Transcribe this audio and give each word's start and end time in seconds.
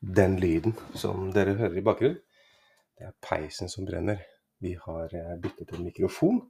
Den 0.00 0.36
lyden 0.36 0.74
som 0.94 1.30
dere 1.32 1.54
hører 1.56 1.78
i 1.80 1.84
bakgrunnen, 1.84 2.20
det 2.96 3.06
er 3.08 3.16
peisen 3.24 3.70
som 3.72 3.86
brenner. 3.88 4.20
Vi 4.60 4.74
har 4.80 5.12
eh, 5.12 5.34
byttet 5.40 5.72
en 5.72 5.84
mikrofon, 5.84 6.40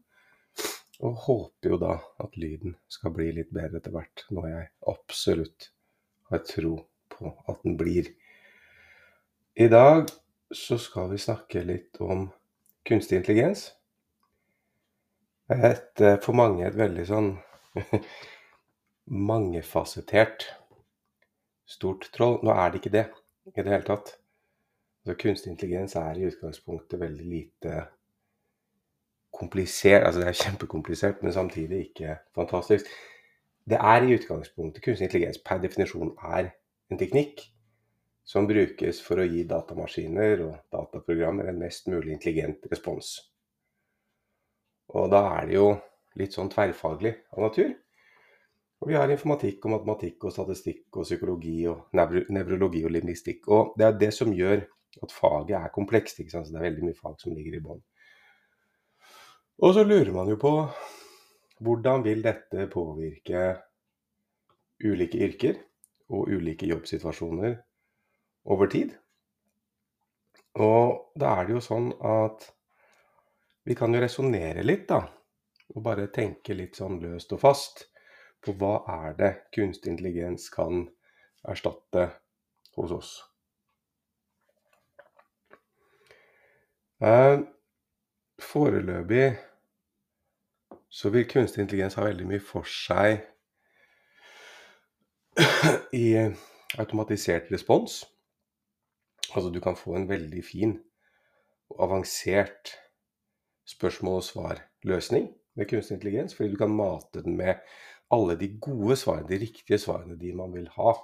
og 1.02 1.22
håper 1.26 1.72
jo 1.74 1.78
da 1.78 1.96
at 2.22 2.36
lyden 2.38 2.76
skal 2.90 3.14
bli 3.14 3.28
litt 3.36 3.50
bedre 3.54 3.78
etter 3.80 3.94
hvert, 3.94 4.24
når 4.34 4.48
jeg 4.50 4.68
absolutt 4.92 5.68
har 6.30 6.42
tro 6.46 6.76
på 7.12 7.32
at 7.46 7.62
den 7.62 7.76
blir. 7.78 8.10
I 9.56 9.68
dag 9.70 10.06
så 10.54 10.78
skal 10.78 11.10
vi 11.12 11.20
snakke 11.22 11.62
litt 11.66 12.00
om 12.02 12.28
kunstig 12.86 13.20
intelligens. 13.20 13.68
Et, 15.50 16.00
eh, 16.00 16.18
for 16.22 16.34
mange 16.34 16.66
et 16.66 16.78
veldig 16.78 17.06
sånn 17.06 17.30
mangefasettert 19.30 20.48
stort 21.66 22.10
troll. 22.14 22.40
Nå 22.42 22.54
er 22.54 22.72
det 22.72 22.82
ikke 22.82 22.94
det 22.96 23.06
i 23.54 23.62
det 23.62 23.70
hele 23.70 23.86
tatt. 23.86 24.16
Altså, 25.04 25.16
kunstig 25.22 25.52
intelligens 25.52 25.94
er 25.98 26.18
i 26.18 26.26
utgangspunktet 26.26 27.00
veldig 27.00 27.26
lite 27.30 27.82
komplisert. 29.36 30.06
Altså 30.06 30.22
det 30.22 30.28
er 30.28 30.40
kjempekomplisert, 30.40 31.22
men 31.22 31.32
samtidig 31.32 31.82
ikke 31.88 32.16
fantastisk. 32.34 32.88
Det 33.68 33.78
er 33.78 34.02
i 34.02 34.14
utgangspunktet 34.14 34.82
kunstig 34.84 35.08
intelligens 35.08 35.38
per 35.44 35.60
definisjon 35.62 36.14
er 36.22 36.50
en 36.90 36.98
teknikk 36.98 37.44
som 38.26 38.46
brukes 38.46 39.00
for 39.02 39.22
å 39.22 39.26
gi 39.26 39.44
datamaskiner 39.46 40.42
og 40.48 40.54
dataprogrammer 40.74 41.50
en 41.50 41.60
mest 41.62 41.86
mulig 41.90 42.14
intelligent 42.14 42.66
respons. 42.70 43.12
Og 44.94 45.10
da 45.10 45.22
er 45.36 45.46
det 45.46 45.58
jo 45.58 45.68
litt 46.18 46.34
sånn 46.34 46.50
tverrfaglig 46.50 47.14
av 47.34 47.44
natur. 47.46 47.74
Og 48.82 48.90
vi 48.90 48.96
har 48.98 49.10
informatikk 49.10 49.64
og 49.64 49.72
matematikk 49.72 50.26
og 50.28 50.34
statistikk 50.34 50.98
og 51.00 51.06
psykologi 51.06 51.62
og 51.70 51.94
nevrologi 51.96 52.82
og 52.84 52.92
lingvistikk. 52.92 53.48
Og 53.48 53.76
det 53.78 53.86
er 53.86 54.00
det 54.02 54.10
som 54.14 54.34
gjør 54.36 54.66
at 55.02 55.12
faget 55.12 55.56
er 55.58 55.72
komplekst. 55.72 56.20
ikke 56.20 56.34
sant? 56.34 56.48
Så 56.48 56.52
det 56.52 56.60
er 56.60 56.68
veldig 56.68 56.84
mye 56.90 56.98
fag 56.98 57.16
som 57.20 57.32
ligger 57.36 57.56
i 57.56 57.62
bånn. 57.64 57.80
Og 59.64 59.72
så 59.72 59.86
lurer 59.86 60.12
man 60.12 60.28
jo 60.28 60.36
på 60.40 60.52
hvordan 61.64 62.04
vil 62.04 62.20
dette 62.24 62.66
påvirke 62.68 63.46
ulike 64.84 65.22
yrker 65.24 65.56
og 66.12 66.28
ulike 66.28 66.68
jobbsituasjoner 66.68 67.56
over 68.52 68.68
tid? 68.68 68.92
Og 70.60 71.16
da 71.16 71.32
er 71.38 71.48
det 71.48 71.56
jo 71.56 71.64
sånn 71.64 71.88
at 72.04 72.50
vi 73.66 73.74
kan 73.76 73.92
jo 73.96 74.00
resonnere 74.04 74.62
litt, 74.64 74.84
da. 74.88 75.00
Og 75.74 75.82
bare 75.82 76.10
tenke 76.12 76.54
litt 76.54 76.76
sånn 76.78 77.00
løst 77.00 77.32
og 77.34 77.40
fast 77.42 77.86
på 78.46 78.54
hva 78.60 78.76
er 78.92 79.16
det 79.18 79.32
kunstig 79.54 79.92
intelligens 79.92 80.48
kan 80.54 80.86
erstatte 81.46 82.08
hos 82.76 82.94
oss. 82.94 83.10
Eh, 87.02 87.42
foreløpig 88.40 89.36
så 90.88 91.10
vil 91.12 91.28
kunstig 91.28 91.64
intelligens 91.64 91.98
ha 91.98 92.06
veldig 92.06 92.28
mye 92.30 92.40
for 92.40 92.68
seg 92.70 93.20
i 95.92 96.08
automatisert 96.80 97.50
respons. 97.52 98.04
Altså 99.34 99.50
du 99.52 99.60
kan 99.60 99.76
få 99.76 99.96
en 99.98 100.08
veldig 100.08 100.44
fin 100.44 100.76
og 101.74 101.82
avansert 101.88 102.76
spørsmål 103.66 104.22
og 104.22 104.24
svar-løsning 104.24 105.28
med 105.56 105.68
kunstig 105.68 105.98
intelligens, 105.98 106.34
fordi 106.36 106.52
du 106.52 106.56
kan 106.60 106.72
mate 106.72 107.22
den 107.22 107.36
med 107.36 107.60
alle 108.12 108.36
de 108.38 108.48
gode 108.62 108.96
svarene, 108.98 109.28
de 109.28 109.40
riktige 109.42 109.78
svarene, 109.82 110.18
de 110.18 110.32
man 110.36 110.52
vil 110.54 110.68
ha 110.76 110.94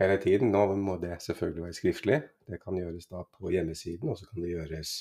hele 0.00 0.18
tiden. 0.22 0.52
Nå 0.52 0.66
må 0.80 0.96
det 1.02 1.18
selvfølgelig 1.24 1.64
være 1.64 1.78
skriftlig. 1.80 2.20
Det 2.48 2.60
kan 2.62 2.78
gjøres 2.78 3.08
da 3.10 3.24
på 3.38 3.52
hjemmesiden, 3.52 4.08
og 4.08 4.18
så 4.18 4.28
kan 4.30 4.44
det 4.44 4.52
gjøres, 4.54 4.94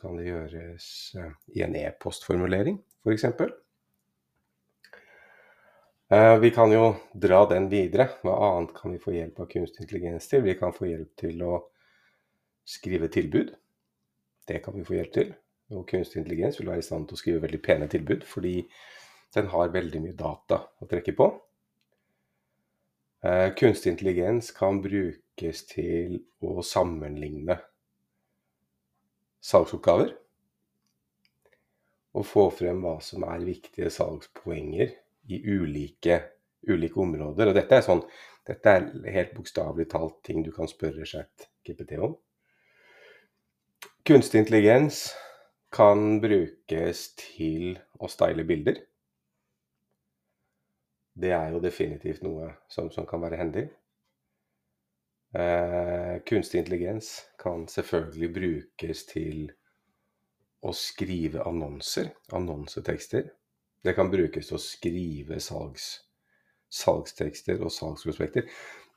kan 0.00 0.18
det 0.18 0.26
gjøres 0.30 0.88
uh, 1.18 1.30
i 1.54 1.62
en 1.66 1.76
e-postformulering, 1.78 2.80
f.eks. 3.04 3.28
Eh, 6.14 6.38
vi 6.38 6.50
kan 6.50 6.72
jo 6.72 6.94
dra 7.12 7.44
den 7.50 7.70
videre. 7.72 8.10
Hva 8.22 8.34
annet 8.50 8.74
kan 8.76 8.92
vi 8.92 9.00
få 9.02 9.14
hjelp 9.14 9.40
av 9.40 9.48
kunstig 9.50 9.86
intelligens 9.86 10.28
til? 10.28 10.44
Vi 10.44 10.56
kan 10.58 10.74
få 10.76 10.90
hjelp 10.90 11.14
til 11.18 11.40
å 11.42 11.54
skrive 12.68 13.08
tilbud. 13.12 13.54
Det 14.46 14.60
kan 14.64 14.76
vi 14.76 14.84
få 14.84 14.98
hjelp 14.98 15.14
til. 15.14 15.32
Og 15.72 15.86
kunstig 15.88 16.20
intelligens 16.20 16.60
vil 16.60 16.68
være 16.70 16.84
i 16.84 16.86
stand 16.86 17.08
til 17.08 17.16
å 17.16 17.22
skrive 17.22 17.42
veldig 17.46 17.60
pene 17.64 17.88
tilbud, 17.90 18.26
fordi 18.28 18.58
den 19.34 19.50
har 19.52 19.72
veldig 19.74 20.00
mye 20.02 20.16
data 20.18 20.60
å 20.80 20.88
trekke 20.90 21.14
på. 21.18 21.28
Eh, 23.24 23.54
kunstig 23.58 23.94
intelligens 23.94 24.50
kan 24.54 24.82
brukes 24.84 25.64
til 25.70 26.18
å 26.44 26.62
sammenligne 26.64 27.56
salgsoppgaver. 29.44 30.12
Og 32.14 32.26
få 32.28 32.46
frem 32.54 32.84
hva 32.84 32.98
som 33.02 33.24
er 33.26 33.46
viktige 33.46 33.90
salgspoenger 33.90 34.92
i 35.34 35.40
ulike, 35.40 36.20
ulike 36.68 37.00
områder. 37.02 37.50
Og 37.50 37.56
dette 37.56 37.80
er, 37.80 37.86
sånn, 37.86 38.04
dette 38.46 38.76
er 38.76 38.86
helt 39.16 39.34
bokstavelig 39.34 39.88
talt 39.90 40.20
ting 40.26 40.44
du 40.44 40.52
kan 40.54 40.70
spørre 40.70 41.08
chat 41.08 41.48
GPT 41.66 41.98
om. 42.04 42.14
Kunstig 44.04 44.44
intelligens 44.44 45.08
kan 45.74 46.20
brukes 46.22 47.06
til 47.18 47.78
å 47.98 48.10
style 48.12 48.44
bilder. 48.46 48.84
Det 51.14 51.30
er 51.30 51.52
jo 51.54 51.62
definitivt 51.62 52.24
noe 52.26 52.50
som, 52.68 52.90
som 52.90 53.06
kan 53.06 53.22
være 53.22 53.38
hendig. 53.38 53.68
Eh, 55.34 56.16
kunstig 56.26 56.62
intelligens 56.62 57.22
kan 57.42 57.68
selvfølgelig 57.70 58.30
brukes 58.34 59.04
til 59.10 59.48
å 60.64 60.72
skrive 60.74 61.42
annonser, 61.46 62.12
annonsetekster. 62.34 63.28
Det 63.84 63.94
kan 63.96 64.10
brukes 64.10 64.48
til 64.48 64.58
å 64.58 64.62
skrive 64.62 65.40
salgs, 65.42 65.88
salgstekster 66.72 67.60
og 67.62 67.72
salgsprospekter. 67.74 68.46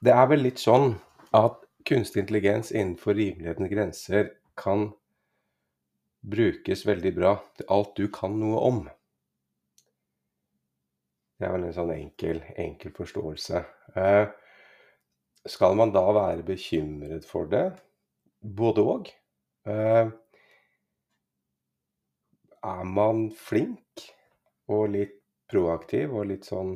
Det 0.02 0.14
er 0.14 0.30
vel 0.30 0.46
litt 0.46 0.62
sånn 0.62 0.96
at 1.36 1.60
kunstig 1.88 2.24
intelligens 2.24 2.72
innenfor 2.72 3.18
rimelighetens 3.18 3.74
grenser 3.74 4.32
kan 4.58 4.92
brukes 6.22 6.86
veldig 6.88 7.14
bra 7.16 7.34
til 7.58 7.70
alt 7.74 7.98
du 7.98 8.08
kan 8.14 8.38
noe 8.40 8.62
om. 8.70 8.80
Det 11.38 11.46
er 11.46 11.54
vel 11.54 11.68
en 11.68 11.76
sånn 11.76 11.94
enkel, 11.94 12.42
enkel 12.58 12.94
forståelse. 12.98 13.62
Eh, 13.98 14.26
skal 15.48 15.78
man 15.78 15.94
da 15.94 16.04
være 16.16 16.46
bekymret 16.48 17.28
for 17.30 17.50
det? 17.52 17.68
Både 18.42 18.86
òg. 18.96 19.12
Eh, 19.70 20.10
er 22.68 22.84
man 22.90 23.28
flink 23.32 24.08
og 24.74 24.90
litt 24.96 25.16
proaktiv 25.48 26.16
og 26.18 26.28
litt 26.32 26.48
sånn 26.48 26.76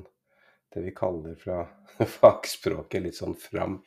det 0.72 0.86
vi 0.86 0.94
kaller 0.96 1.36
fra 1.36 1.66
fagspråket 2.22 3.04
litt 3.04 3.18
sånn 3.18 3.36
fram 3.36 3.82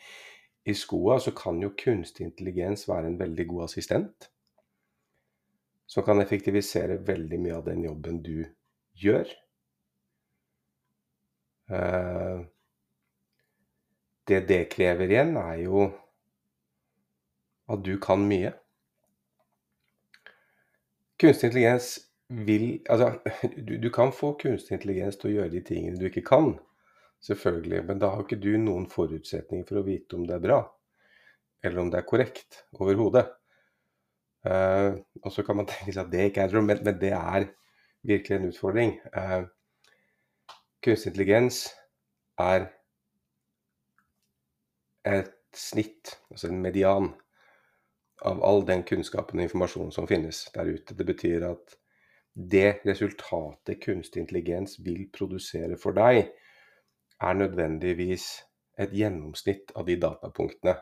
i 0.68 0.74
skoa, 0.76 1.18
så 1.20 1.32
kan 1.36 1.60
jo 1.62 1.72
kunstig 1.78 2.26
intelligens 2.26 2.86
være 2.88 3.12
en 3.12 3.20
veldig 3.20 3.46
god 3.52 3.66
assistent 3.68 4.28
som 5.86 6.04
kan 6.04 6.20
effektivisere 6.20 6.96
veldig 7.04 7.38
mye 7.40 7.56
av 7.58 7.66
den 7.66 7.84
jobben 7.84 8.20
du 8.24 8.44
gjør. 8.98 9.28
Eh, 11.70 12.40
det 14.28 14.40
det 14.48 14.64
krever 14.72 15.10
igjen, 15.10 15.36
er 15.36 15.62
jo 15.64 15.86
at 17.68 17.84
du 17.84 17.94
kan 18.00 18.24
mye. 18.28 18.52
Kunstig 21.20 21.50
intelligens 21.50 21.94
vil 22.28 22.82
Altså, 22.90 23.18
du, 23.56 23.76
du, 23.78 23.90
kan 23.90 24.12
få 24.12 24.32
kunstig 24.40 24.78
intelligens 24.78 25.18
til 25.20 25.30
å 25.30 25.34
gjøre 25.38 25.52
de 25.52 25.62
tingene 25.64 26.00
du 26.00 26.08
ikke 26.08 26.24
kan, 26.26 26.54
selvfølgelig, 27.24 27.84
men 27.88 28.00
da 28.00 28.12
har 28.14 28.24
ikke 28.24 28.40
du 28.40 28.54
noen 28.60 28.88
forutsetninger 28.90 29.66
for 29.68 29.80
å 29.80 29.86
vite 29.86 30.16
om 30.16 30.26
det 30.28 30.36
er 30.36 30.44
bra, 30.44 30.60
eller 31.64 31.82
om 31.84 31.92
det 31.92 32.00
er 32.00 32.08
korrekt 32.08 32.64
overhodet. 32.80 33.26
Uh, 34.44 35.00
og 35.22 35.30
så 35.32 35.40
kan 35.40 35.56
man 35.56 35.68
tenke 35.68 35.94
seg 35.94 36.02
at 36.02 36.10
det 36.12 36.24
ikke 36.28 36.42
er 36.42 36.50
et 36.50 36.56
men, 36.58 36.80
men, 36.84 36.96
det 37.00 37.14
er 37.16 37.46
virkelig 38.04 38.36
en 38.36 38.50
utfordring. 38.50 38.90
Uh, 39.14 39.46
kunstig 40.84 41.12
intelligens 41.12 41.66
er 42.40 42.68
et 45.04 45.32
snitt, 45.56 46.18
altså 46.30 46.50
en 46.50 46.62
median, 46.64 47.12
av 48.24 48.40
all 48.46 48.62
den 48.66 48.84
kunnskapen 48.86 49.40
og 49.40 49.48
informasjonen 49.48 49.92
som 49.92 50.08
finnes 50.08 50.44
der 50.54 50.70
ute. 50.70 50.96
Det 50.96 51.06
betyr 51.06 51.44
at 51.50 51.76
det 52.34 52.80
resultatet 52.86 53.82
kunstig 53.82 54.24
intelligens 54.24 54.78
vil 54.84 55.06
produsere 55.14 55.78
for 55.80 55.96
deg, 55.96 56.30
er 57.22 57.38
nødvendigvis 57.38 58.26
et 58.80 58.94
gjennomsnitt 58.94 59.70
av 59.78 59.86
de 59.86 59.96
datapunktene 60.02 60.74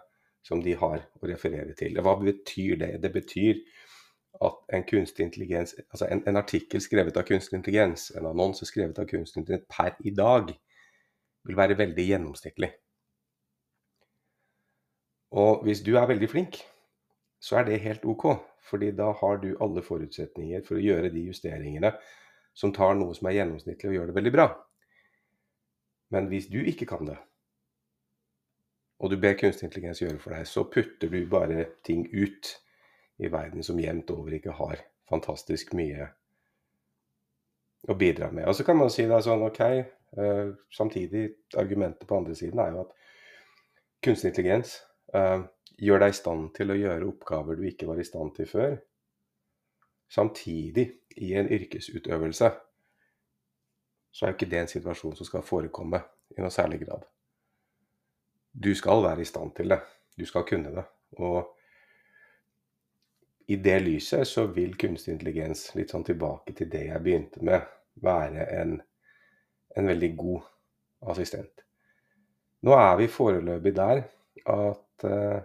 som 0.42 0.62
de 0.64 0.74
har 0.78 1.02
å 1.20 1.28
referere 1.28 1.74
til. 1.78 1.98
Hva 2.02 2.16
betyr 2.20 2.78
det? 2.80 2.92
Det 3.02 3.12
betyr 3.14 3.60
at 4.40 4.76
en 4.76 4.84
kunstig 4.88 5.26
intelligens, 5.26 5.74
altså 5.90 6.08
en, 6.08 6.22
en 6.28 6.36
artikkel 6.40 6.80
skrevet 6.80 7.16
av 7.16 7.26
kunstig 7.28 7.58
intelligens, 7.58 8.10
en 8.16 8.26
annonse 8.26 8.66
skrevet 8.66 8.98
av 8.98 9.08
kunstig 9.10 9.42
intelligens 9.42 9.68
per 9.70 9.98
i 10.04 10.14
dag, 10.16 10.54
vil 11.44 11.58
være 11.58 11.78
veldig 11.78 12.06
gjennomsnittlig. 12.06 12.70
Og 15.32 15.64
hvis 15.66 15.82
du 15.84 15.94
er 15.96 16.08
veldig 16.08 16.28
flink, 16.30 16.60
så 17.42 17.58
er 17.58 17.68
det 17.68 17.82
helt 17.84 18.04
ok. 18.04 18.26
Fordi 18.62 18.92
da 18.94 19.10
har 19.18 19.40
du 19.42 19.56
alle 19.60 19.82
forutsetninger 19.82 20.62
for 20.66 20.78
å 20.78 20.84
gjøre 20.84 21.10
de 21.10 21.24
justeringene 21.26 21.90
som 22.54 22.72
tar 22.72 22.94
noe 22.94 23.14
som 23.16 23.26
er 23.26 23.40
gjennomsnittlig, 23.40 23.90
og 23.90 23.96
gjør 23.96 24.10
det 24.10 24.16
veldig 24.18 24.32
bra. 24.34 24.46
Men 26.12 26.28
hvis 26.30 26.46
du 26.52 26.60
ikke 26.60 26.86
kan 26.86 27.08
det, 27.08 27.16
og 29.02 29.10
du 29.10 29.16
ber 29.18 29.34
kunstig 29.34 29.66
intelligens 29.66 30.02
gjøre 30.02 30.20
for 30.22 30.36
deg, 30.36 30.46
så 30.46 30.62
putter 30.70 31.10
du 31.10 31.24
bare 31.26 31.64
ting 31.82 32.04
ut 32.12 32.52
i 33.18 33.28
verden 33.32 33.64
som 33.64 33.80
jevnt 33.80 34.10
over 34.14 34.36
ikke 34.36 34.54
har 34.56 34.82
fantastisk 35.08 35.74
mye 35.76 36.08
å 37.88 37.96
bidra 37.98 38.30
med. 38.30 38.46
Og 38.48 38.56
så 38.56 38.64
kan 38.66 38.78
man 38.78 38.92
si 38.92 39.04
det 39.08 39.16
er 39.16 39.26
sånn 39.26 39.44
OK, 39.44 39.60
uh, 40.18 40.52
samtidig 40.72 41.26
argumentet 41.58 42.08
på 42.08 42.20
andre 42.20 42.36
siden 42.38 42.62
er 42.62 42.74
jo 42.74 42.84
at 42.84 42.94
kunstig 44.02 44.32
intelligens 44.32 44.76
uh, 45.16 45.42
gjør 45.82 46.04
deg 46.04 46.14
i 46.14 46.18
stand 46.18 46.50
til 46.56 46.72
å 46.72 46.78
gjøre 46.78 47.08
oppgaver 47.10 47.58
du 47.58 47.66
ikke 47.68 47.88
var 47.90 48.00
i 48.00 48.06
stand 48.06 48.34
til 48.38 48.48
før. 48.50 48.76
Samtidig, 50.12 50.90
i 51.16 51.32
en 51.40 51.48
yrkesutøvelse, 51.48 52.50
så 54.12 54.24
er 54.24 54.32
jo 54.32 54.36
ikke 54.36 54.50
det 54.52 54.60
en 54.60 54.70
situasjon 54.70 55.16
som 55.16 55.28
skal 55.28 55.44
forekomme 55.44 56.02
i 56.36 56.42
noe 56.42 56.52
særlig 56.52 56.82
grad. 56.84 57.06
Du 58.52 58.74
skal 58.76 59.00
være 59.04 59.24
i 59.24 59.28
stand 59.28 59.54
til 59.56 59.72
det. 59.72 59.80
Du 60.20 60.26
skal 60.28 60.44
kunne 60.48 60.72
det. 60.74 60.84
Og 61.16 61.54
i 63.52 63.56
det 63.60 63.78
lyset 63.84 64.28
så 64.28 64.46
vil 64.54 64.76
kunstig 64.80 65.12
intelligens, 65.12 65.66
litt 65.76 65.92
sånn 65.92 66.06
tilbake 66.06 66.54
til 66.56 66.70
det 66.72 66.86
jeg 66.86 67.04
begynte 67.04 67.42
med, 67.44 67.66
være 68.00 68.46
en, 68.56 68.78
en 69.76 69.90
veldig 69.90 70.10
god 70.16 70.46
assistent. 71.12 71.64
Nå 72.64 72.76
er 72.78 72.94
vi 73.00 73.10
foreløpig 73.10 73.74
der 73.76 74.04
at 74.52 75.04
uh, 75.04 75.42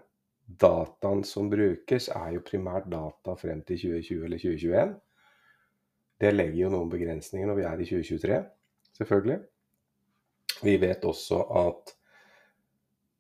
dataen 0.48 1.24
som 1.28 1.50
brukes, 1.52 2.08
er 2.14 2.38
jo 2.38 2.46
primært 2.46 2.88
data 2.92 3.36
frem 3.40 3.64
til 3.68 3.82
2020 3.82 4.28
eller 4.30 4.44
2021. 4.44 4.94
Det 6.22 6.34
legger 6.34 6.62
jo 6.62 6.72
noen 6.74 6.94
begrensninger 6.94 7.50
når 7.50 7.60
vi 7.60 7.66
er 7.68 7.82
i 7.82 7.90
2023, 7.90 8.40
selvfølgelig. 9.02 9.40
Vi 10.64 10.78
vet 10.82 11.10
også 11.12 11.42
at 11.66 11.94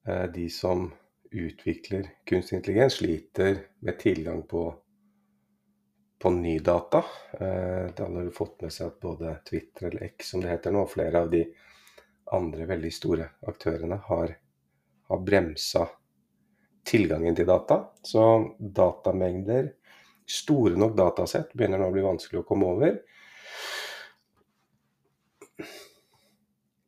uh, 0.07 0.25
de 0.37 0.47
som 0.53 0.87
utvikler 1.37 2.09
kunstig 2.27 2.57
intelligens, 2.57 2.97
sliter 2.99 3.57
med 3.79 3.99
tilgang 3.99 4.43
på, 4.49 4.63
på 6.19 6.29
ny 6.33 6.57
data. 6.59 7.03
Eh, 7.31 7.85
det 7.95 8.03
har 8.03 8.29
fått 8.35 8.61
med 8.61 8.73
seg 8.73 8.91
at 8.91 8.99
både 9.03 9.35
Twitter 9.49 9.87
eller 9.89 10.09
X, 10.11 10.31
som 10.31 10.43
det 10.43 10.51
heter 10.51 10.75
nå, 10.75 10.83
og 10.85 10.91
flere 10.91 11.23
av 11.23 11.31
de 11.31 11.45
andre 12.35 12.67
veldig 12.67 12.91
store 12.91 13.29
aktørene 13.47 13.99
har, 14.09 14.33
har 15.07 15.23
bremsa 15.23 15.85
tilgangen 16.87 17.35
til 17.35 17.47
data. 17.47 17.81
Så 18.03 18.23
datamengder, 18.59 19.71
store 20.27 20.79
nok 20.79 20.97
datasett, 20.97 21.53
begynner 21.53 21.81
nå 21.81 21.91
å 21.91 21.95
bli 21.95 22.05
vanskelig 22.05 22.41
å 22.41 22.47
komme 22.47 22.71
over. 22.75 22.99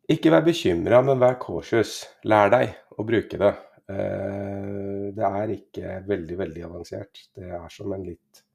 Ikke 0.09 0.31
vær 0.33 0.41
bekymra, 0.41 1.03
men 1.05 1.19
vær 1.21 1.37
cautious. 1.41 2.01
Lær 2.25 2.49
deg 2.49 2.73
å 2.97 3.05
bruke 3.05 3.37
det. 3.37 3.51
Eh, 3.89 5.09
det 5.15 5.27
er 5.27 5.53
ikke 5.55 5.99
veldig, 6.07 6.39
veldig 6.43 6.65
avansert. 6.69 7.25
Det 7.35 7.49
er 7.49 7.69
som 7.73 7.93
en 7.95 8.05
litt 8.05 8.45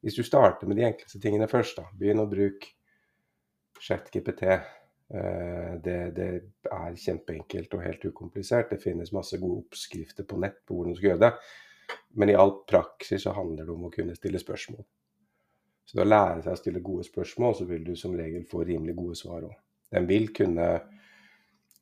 Hvis 0.00 0.16
du 0.16 0.22
starter 0.24 0.64
med 0.64 0.78
de 0.80 0.86
enkleste 0.86 1.18
tingene 1.20 1.48
først, 1.48 1.76
da. 1.76 1.90
Begynn 1.92 2.22
å 2.22 2.28
bruke 2.28 2.70
ChatGPT 3.84 4.46
Eh, 5.14 5.72
det, 5.84 6.10
det, 6.14 6.28
er 6.70 6.94
kjempeenkelt 6.94 7.74
og 7.74 7.82
helt 7.82 8.04
ukomplisert. 8.06 8.70
Det 8.70 8.82
finnes 8.82 9.10
masse 9.14 9.38
gode 9.42 9.64
oppskrifter 9.64 10.26
på 10.28 10.38
nett 10.38 10.60
på 10.66 10.76
hvordan 10.76 10.94
du 10.94 11.00
skal 11.00 11.12
gjøre 11.12 11.24
det. 11.24 11.32
Men 12.14 12.30
i 12.30 12.38
all 12.38 12.54
praksis 12.70 13.26
så 13.26 13.34
handler 13.34 13.66
det 13.66 13.74
om 13.74 13.88
å 13.88 13.92
kunne 13.94 14.14
stille 14.14 14.38
spørsmål. 14.42 14.84
Så 15.84 15.98
det 15.98 16.04
å 16.04 16.10
lære 16.10 16.44
seg 16.44 16.54
å 16.54 16.60
stille 16.60 16.84
gode 16.86 17.08
spørsmål, 17.08 17.56
så 17.58 17.66
vil 17.66 17.82
du 17.88 17.96
som 17.98 18.14
regel 18.14 18.44
få 18.46 18.62
rimelig 18.68 18.94
gode 19.00 19.18
svar 19.18 19.48
òg. 19.48 19.56
Den 19.90 20.06
vil 20.06 20.30
kunne 20.36 20.68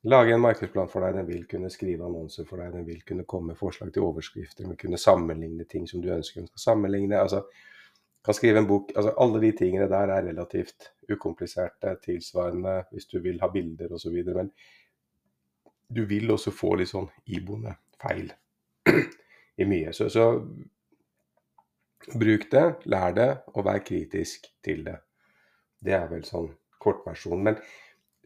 lage 0.04 0.34
en 0.34 0.40
markedsplan 0.40 0.90
for 0.92 1.02
deg, 1.02 1.16
den 1.18 1.26
vil 1.26 1.46
kunne 1.50 1.70
skrive 1.70 2.06
annonser 2.06 2.46
for 2.46 2.62
deg, 2.62 2.74
den 2.76 2.86
vil 2.86 3.00
kunne 3.06 3.26
komme 3.26 3.52
med 3.52 3.58
forslag 3.58 3.90
til 3.92 4.06
overskrifter, 4.06 4.62
den 4.62 4.74
vil 4.74 4.82
kunne 4.84 5.00
sammenligne 5.00 5.66
ting 5.66 5.88
som 5.90 6.02
du 6.02 6.12
ønsker 6.14 6.40
den 6.40 6.50
skal 6.50 6.64
sammenligne. 6.70 7.18
altså 7.18 7.42
kan 8.24 8.34
skrive 8.34 8.58
en 8.58 8.66
bok 8.68 8.90
altså 8.96 9.14
Alle 9.20 9.40
de 9.40 9.52
tingene 9.56 9.88
der 9.88 10.10
er 10.12 10.26
relativt 10.26 10.90
ukompliserte, 11.12 11.96
tilsvarende 12.04 12.82
hvis 12.90 13.06
du 13.06 13.20
vil 13.24 13.40
ha 13.40 13.48
bilder 13.48 13.92
osv. 13.94 14.16
Men 14.36 14.50
du 15.96 16.04
vil 16.04 16.30
også 16.30 16.52
få 16.52 16.74
litt 16.76 16.90
sånn 16.90 17.08
iboende 17.26 17.72
feil 18.02 18.32
i 19.62 19.64
mye. 19.64 19.94
Så, 19.96 20.10
så 20.12 20.26
bruk 22.12 22.50
det, 22.52 22.66
lær 22.84 23.16
det, 23.16 23.30
og 23.54 23.64
vær 23.64 23.80
kritisk 23.86 24.50
til 24.64 24.84
det. 24.84 24.98
Det 25.80 25.94
er 25.96 26.08
vel 26.10 26.24
sånn 26.28 26.50
kortversjon. 26.82 27.42
Men 27.48 27.56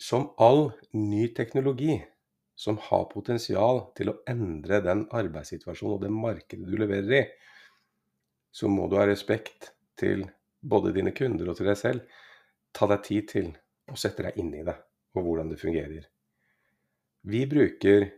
som 0.03 0.33
all 0.43 0.73
ny 0.99 1.29
teknologi 1.35 2.01
som 2.59 2.79
har 2.89 3.05
potensial 3.11 3.81
til 3.97 4.11
å 4.11 4.19
endre 4.31 4.81
den 4.83 5.05
arbeidssituasjonen 5.15 5.95
og 5.97 6.03
det 6.03 6.11
markedet 6.15 6.67
du 6.67 6.75
leverer 6.79 7.15
i, 7.21 7.23
så 8.53 8.69
må 8.69 8.89
du 8.91 8.99
ha 8.99 9.07
respekt 9.09 9.71
til 9.99 10.27
både 10.61 10.93
dine 10.97 11.15
kunder 11.15 11.53
og 11.53 11.59
til 11.59 11.71
deg 11.71 11.79
selv, 11.79 12.03
ta 12.75 12.89
deg 12.91 13.07
tid 13.07 13.31
til 13.31 13.49
å 13.93 13.99
sette 13.99 14.27
deg 14.27 14.43
inn 14.43 14.53
i 14.59 14.67
det 14.67 14.77
og 15.15 15.27
hvordan 15.27 15.53
det 15.53 15.61
fungerer. 15.61 16.05
Vi 17.23 17.47
bruker 17.47 18.09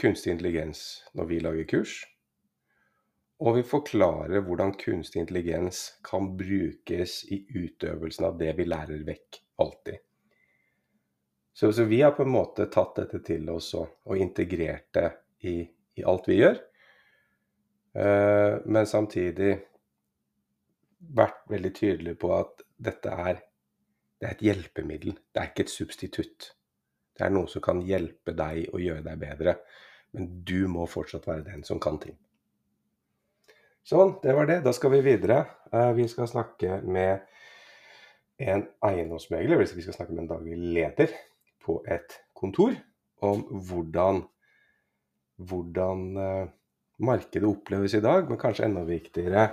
kunstig 0.00 0.34
intelligens 0.34 0.84
når 1.16 1.28
vi 1.32 1.42
lager 1.44 1.68
kurs, 1.72 1.98
og 3.42 3.56
vi 3.56 3.66
forklarer 3.66 4.44
hvordan 4.44 4.76
kunstig 4.78 5.24
intelligens 5.24 5.84
kan 6.06 6.34
brukes 6.38 7.22
i 7.32 7.40
utøvelsen 7.48 8.28
av 8.28 8.36
det 8.38 8.52
vi 8.60 8.68
lærer 8.68 9.04
vekk, 9.08 9.40
alltid. 9.64 10.02
Så, 11.52 11.72
så 11.72 11.84
vi 11.84 12.02
har 12.02 12.10
på 12.10 12.22
en 12.22 12.32
måte 12.32 12.66
tatt 12.72 12.96
dette 12.96 13.20
til 13.26 13.48
oss 13.52 13.74
og, 13.76 13.98
og 14.08 14.16
integrert 14.16 14.88
det 14.96 15.08
i, 15.44 15.58
i, 15.98 16.04
alt 16.08 16.28
vi 16.28 16.38
gjør. 16.40 16.58
Uh, 17.92 18.62
men 18.64 18.88
samtidig 18.88 19.52
vært 21.12 21.42
veldig 21.52 21.72
tydelig 21.76 22.14
på 22.22 22.30
at 22.38 22.62
dette 22.82 23.12
er, 23.12 23.42
det 24.16 24.28
er 24.28 24.36
et 24.36 24.44
hjelpemiddel, 24.46 25.16
det 25.34 25.42
er 25.42 25.50
ikke 25.50 25.66
et 25.66 25.74
substitutt. 25.74 26.52
Det 27.12 27.26
er 27.26 27.34
noe 27.34 27.50
som 27.52 27.64
kan 27.64 27.82
hjelpe 27.84 28.32
deg 28.36 28.70
å 28.72 28.80
gjøre 28.80 29.04
deg 29.04 29.20
bedre, 29.20 29.56
men 30.16 30.30
du 30.48 30.64
må 30.72 30.86
fortsatt 30.88 31.28
være 31.28 31.44
den 31.50 31.66
som 31.68 31.80
kan 31.82 31.98
ting. 32.00 32.16
Sånn, 33.84 34.14
det 34.22 34.32
var 34.36 34.46
det. 34.48 34.60
Da 34.64 34.72
skal 34.72 34.92
vi 34.94 35.02
videre. 35.04 35.42
Uh, 35.74 35.90
vi 35.98 36.06
skal 36.08 36.30
snakke 36.30 36.80
med 36.86 37.28
en 38.40 38.64
eiendomsmegler, 38.88 39.58
dvs. 39.60 39.76
Vi 39.76 39.84
skal 39.84 39.98
snakke 39.98 40.16
med 40.16 40.24
en 40.24 40.32
daglig 40.32 40.56
leder 40.56 41.12
på 41.64 41.80
et 41.90 42.18
kontor 42.36 42.74
om 43.22 43.44
hvordan, 43.68 44.22
hvordan 45.38 46.08
eh, 46.18 46.48
markedet 47.06 47.48
oppleves 47.48 47.94
i 47.98 48.02
dag, 48.04 48.28
men 48.28 48.40
kanskje 48.40 48.66
enda 48.68 48.82
viktigere 48.86 49.50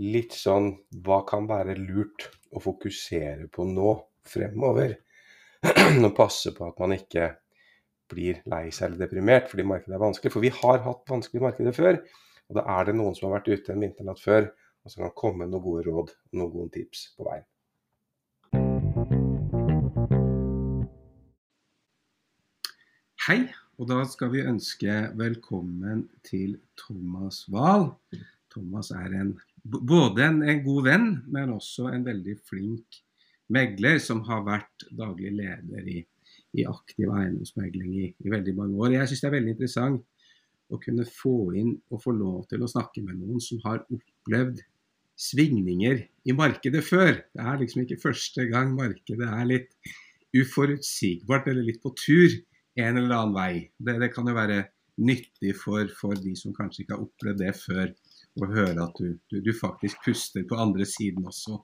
litt 0.00 0.32
sånn 0.32 0.70
Hva 1.04 1.20
kan 1.28 1.44
være 1.48 1.76
lurt 1.76 2.30
å 2.52 2.62
fokusere 2.62 3.48
på 3.52 3.66
nå 3.68 3.92
fremover? 4.28 4.96
Og 6.06 6.14
passe 6.16 6.54
på 6.56 6.66
at 6.66 6.80
man 6.80 6.96
ikke 6.96 7.28
blir 8.12 8.42
lei 8.50 8.66
seg 8.74 8.90
eller 8.90 9.06
deprimert 9.06 9.48
fordi 9.50 9.66
markedet 9.68 9.96
er 9.96 10.02
vanskelig. 10.02 10.32
For 10.34 10.44
vi 10.44 10.52
har 10.56 10.82
hatt 10.86 11.08
vanskelige 11.08 11.46
markeder 11.46 11.76
før. 11.76 12.00
Og 12.50 12.58
da 12.58 12.66
er 12.78 12.88
det 12.88 12.96
noen 12.98 13.16
som 13.16 13.28
har 13.28 13.38
vært 13.38 13.52
ute 13.52 13.72
en 13.72 13.84
vinternatt 13.84 14.20
før, 14.20 14.50
og 14.82 14.92
som 14.92 15.06
kan 15.06 15.16
komme 15.16 15.44
med 15.44 15.54
noen 15.54 15.64
gode 15.64 15.86
råd 15.86 16.12
og 16.12 16.38
noen 16.38 16.52
gode 16.52 16.74
tips 16.74 17.12
på 17.16 17.28
veien. 17.28 17.46
Hei, 23.22 23.44
og 23.78 23.86
da 23.86 24.00
skal 24.10 24.32
vi 24.32 24.40
ønske 24.42 24.90
velkommen 25.14 26.00
til 26.26 26.56
Thomas 26.80 27.44
Wahl. 27.54 27.92
Thomas 28.50 28.90
er 28.90 29.14
en 29.14 29.30
både 29.62 30.24
en, 30.24 30.40
en, 30.42 30.62
god 30.64 30.88
venn, 30.88 31.06
men 31.30 31.52
også 31.54 31.92
en 31.92 32.02
veldig 32.02 32.34
flink 32.48 32.98
megler 33.54 34.02
som 34.02 34.24
har 34.26 34.42
vært 34.48 34.88
daglig 34.98 35.30
leder 35.38 35.86
i, 35.86 36.02
i 36.58 36.66
aktiv 36.66 37.14
eiendomsmegling 37.14 37.94
i, 37.94 38.10
i, 38.10 38.34
veldig 38.34 38.58
mange 38.58 38.82
år. 38.82 38.96
Jeg 38.96 39.12
syns 39.12 39.22
det 39.22 39.30
er 39.30 39.38
veldig 39.38 39.54
interessant 39.54 40.28
å 40.74 40.82
kunne 40.82 41.06
få 41.06 41.38
inn 41.62 41.76
og 41.94 42.02
få 42.02 42.18
lov 42.18 42.48
til 42.50 42.66
å 42.66 42.74
snakke 42.74 43.06
med 43.06 43.22
noen 43.22 43.38
som 43.38 43.62
har 43.62 43.84
opplevd 43.86 44.66
svingninger 45.30 46.08
i 46.26 46.34
markedet 46.34 46.82
før. 46.90 47.20
Det 47.30 47.50
er 47.54 47.62
liksom 47.62 47.86
ikke 47.86 48.02
første 48.02 48.50
gang 48.50 48.74
markedet 48.74 49.30
er 49.30 49.52
litt 49.54 49.76
uforutsigbart 50.34 51.52
eller 51.52 51.70
litt 51.70 51.84
på 51.86 51.94
tur 51.94 52.42
en 52.78 52.96
eller 52.96 53.16
annen 53.16 53.36
vei. 53.36 53.52
Det, 53.78 53.98
det 54.00 54.12
kan 54.14 54.28
jo 54.28 54.36
være 54.36 54.62
nyttig 55.02 55.54
for, 55.56 55.88
for 55.98 56.16
de 56.18 56.34
som 56.38 56.54
kanskje 56.56 56.84
ikke 56.84 56.96
har 56.96 57.04
opplevd 57.06 57.42
det 57.42 57.52
før 57.58 57.92
å 58.40 58.48
høre 58.48 58.86
at 58.86 58.98
du, 59.00 59.16
du, 59.32 59.40
du, 59.44 59.52
faktisk 59.56 60.04
puster 60.04 60.44
på 60.48 60.58
andre 60.60 60.86
siden 60.88 61.26
også. 61.28 61.58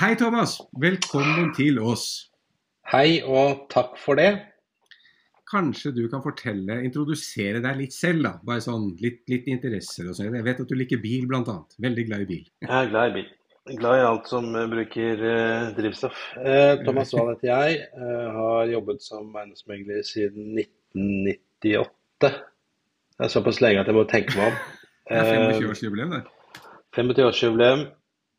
Hei, 0.00 0.14
Thomas. 0.20 0.58
Velkommen 0.80 1.52
til 1.56 1.80
oss. 1.80 2.28
Hei, 2.92 3.20
og 3.24 3.66
takk 3.72 3.98
for 4.00 4.20
det. 4.20 4.32
kanskje 5.48 5.94
du 5.96 6.02
kan 6.12 6.20
fortelle, 6.20 6.74
introdusere 6.84 7.62
deg 7.64 7.78
litt 7.78 7.94
selv, 7.96 8.20
da. 8.26 8.34
Bare 8.44 8.60
sånn 8.60 8.90
litt, 9.00 9.22
litt 9.32 9.46
interesser 9.48 10.10
og 10.10 10.18
sånn. 10.18 10.34
Jeg 10.36 10.44
vet 10.44 10.60
at 10.60 10.68
du 10.68 10.76
liker 10.76 11.00
bil, 11.00 11.24
blant 11.30 11.48
annet. 11.48 11.76
Veldig 11.80 12.04
glad 12.10 12.24
i 12.24 12.28
bil. 12.28 12.42
Jeg 12.66 12.68
er 12.68 12.90
glad 12.92 13.08
i 13.08 13.14
bil. 13.16 13.30
Glad 13.76 13.98
i 13.98 14.02
alt 14.02 14.28
som 14.28 14.54
uh, 14.54 14.66
bruker 14.66 15.24
eh, 15.24 15.68
drivstoff. 15.76 16.36
Eh, 16.36 16.84
Thomas 16.84 17.12
Wahl 17.14 17.34
heter 17.34 17.48
jeg. 17.48 17.80
har 18.38 18.70
jobbet 18.72 19.02
som 19.04 19.28
eiendomsmegler 19.36 20.02
siden 20.06 20.56
1998. 20.62 22.30
Det 23.18 23.26
er 23.26 23.32
såpass 23.32 23.60
lenge 23.60 23.82
at 23.82 23.90
jeg 23.90 23.96
må 23.98 24.04
tenke 24.08 24.36
meg 24.38 24.52
om. 24.52 24.58
Det 25.08 25.18
er 25.20 25.40
25-årsjubileum, 25.52 26.14
det. 26.16 26.22
25-årsjubileum. 26.96 27.84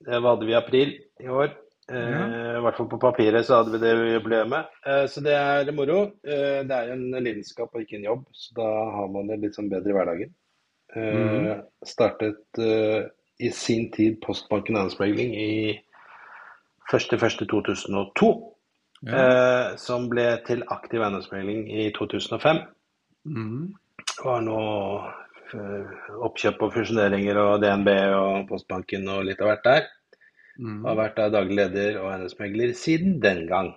Det 0.08 0.22
hadde 0.24 0.48
vi 0.48 0.56
i 0.56 0.58
april 0.58 0.94
i 1.20 1.30
år. 1.30 1.54
Ja. 1.90 2.26
I 2.60 2.62
hvert 2.62 2.78
fall 2.78 2.90
på 2.92 3.00
papiret 3.02 3.48
så 3.48 3.60
hadde 3.60 3.74
vi 3.74 3.82
det 3.82 3.94
jubileet. 4.14 4.74
Så 5.10 5.24
det 5.26 5.34
er 5.36 5.72
moro. 5.74 6.04
Det 6.24 6.76
er 6.76 6.92
en 6.94 7.08
lidenskap 7.18 7.74
og 7.74 7.82
ikke 7.82 7.98
en 7.98 8.06
jobb, 8.06 8.28
så 8.38 8.60
da 8.62 8.68
har 8.96 9.10
man 9.14 9.32
det 9.32 9.40
litt 9.42 9.58
sånn 9.58 9.72
bedre 9.74 9.92
i 9.92 9.98
hverdagen. 9.98 10.36
Mhm. 10.96 11.64
Startet 11.90 12.62
i 13.40 13.52
sin 13.56 13.90
tid 13.96 14.20
Postbanken 14.24 14.78
eiendomsmegling 14.78 15.36
i 15.36 15.52
1.1.2002. 16.92 18.32
Ja. 19.08 19.20
Eh, 19.20 19.76
som 19.80 20.10
ble 20.12 20.26
til 20.48 20.66
aktiv 20.68 21.04
eiendomsmegling 21.04 21.68
i 21.72 21.90
2005. 21.96 22.64
Mhm. 23.30 23.62
Var 24.20 24.42
nå 24.44 24.60
eh, 25.56 25.94
oppkjøp 26.28 26.66
og 26.66 26.74
fusjoneringer 26.76 27.40
og 27.40 27.62
DNB 27.64 27.90
og 28.18 28.50
Postbanken 28.50 29.08
og 29.14 29.24
litt 29.30 29.44
av 29.44 29.54
hvert 29.54 29.68
der. 29.68 29.88
Mm. 30.60 30.82
Har 30.84 30.98
vært 31.00 31.16
der 31.16 31.32
daglig 31.32 31.56
leder 31.62 32.02
og 32.02 32.10
eiendomsmegler 32.12 32.74
siden 32.76 33.22
den 33.24 33.46
gang. 33.48 33.72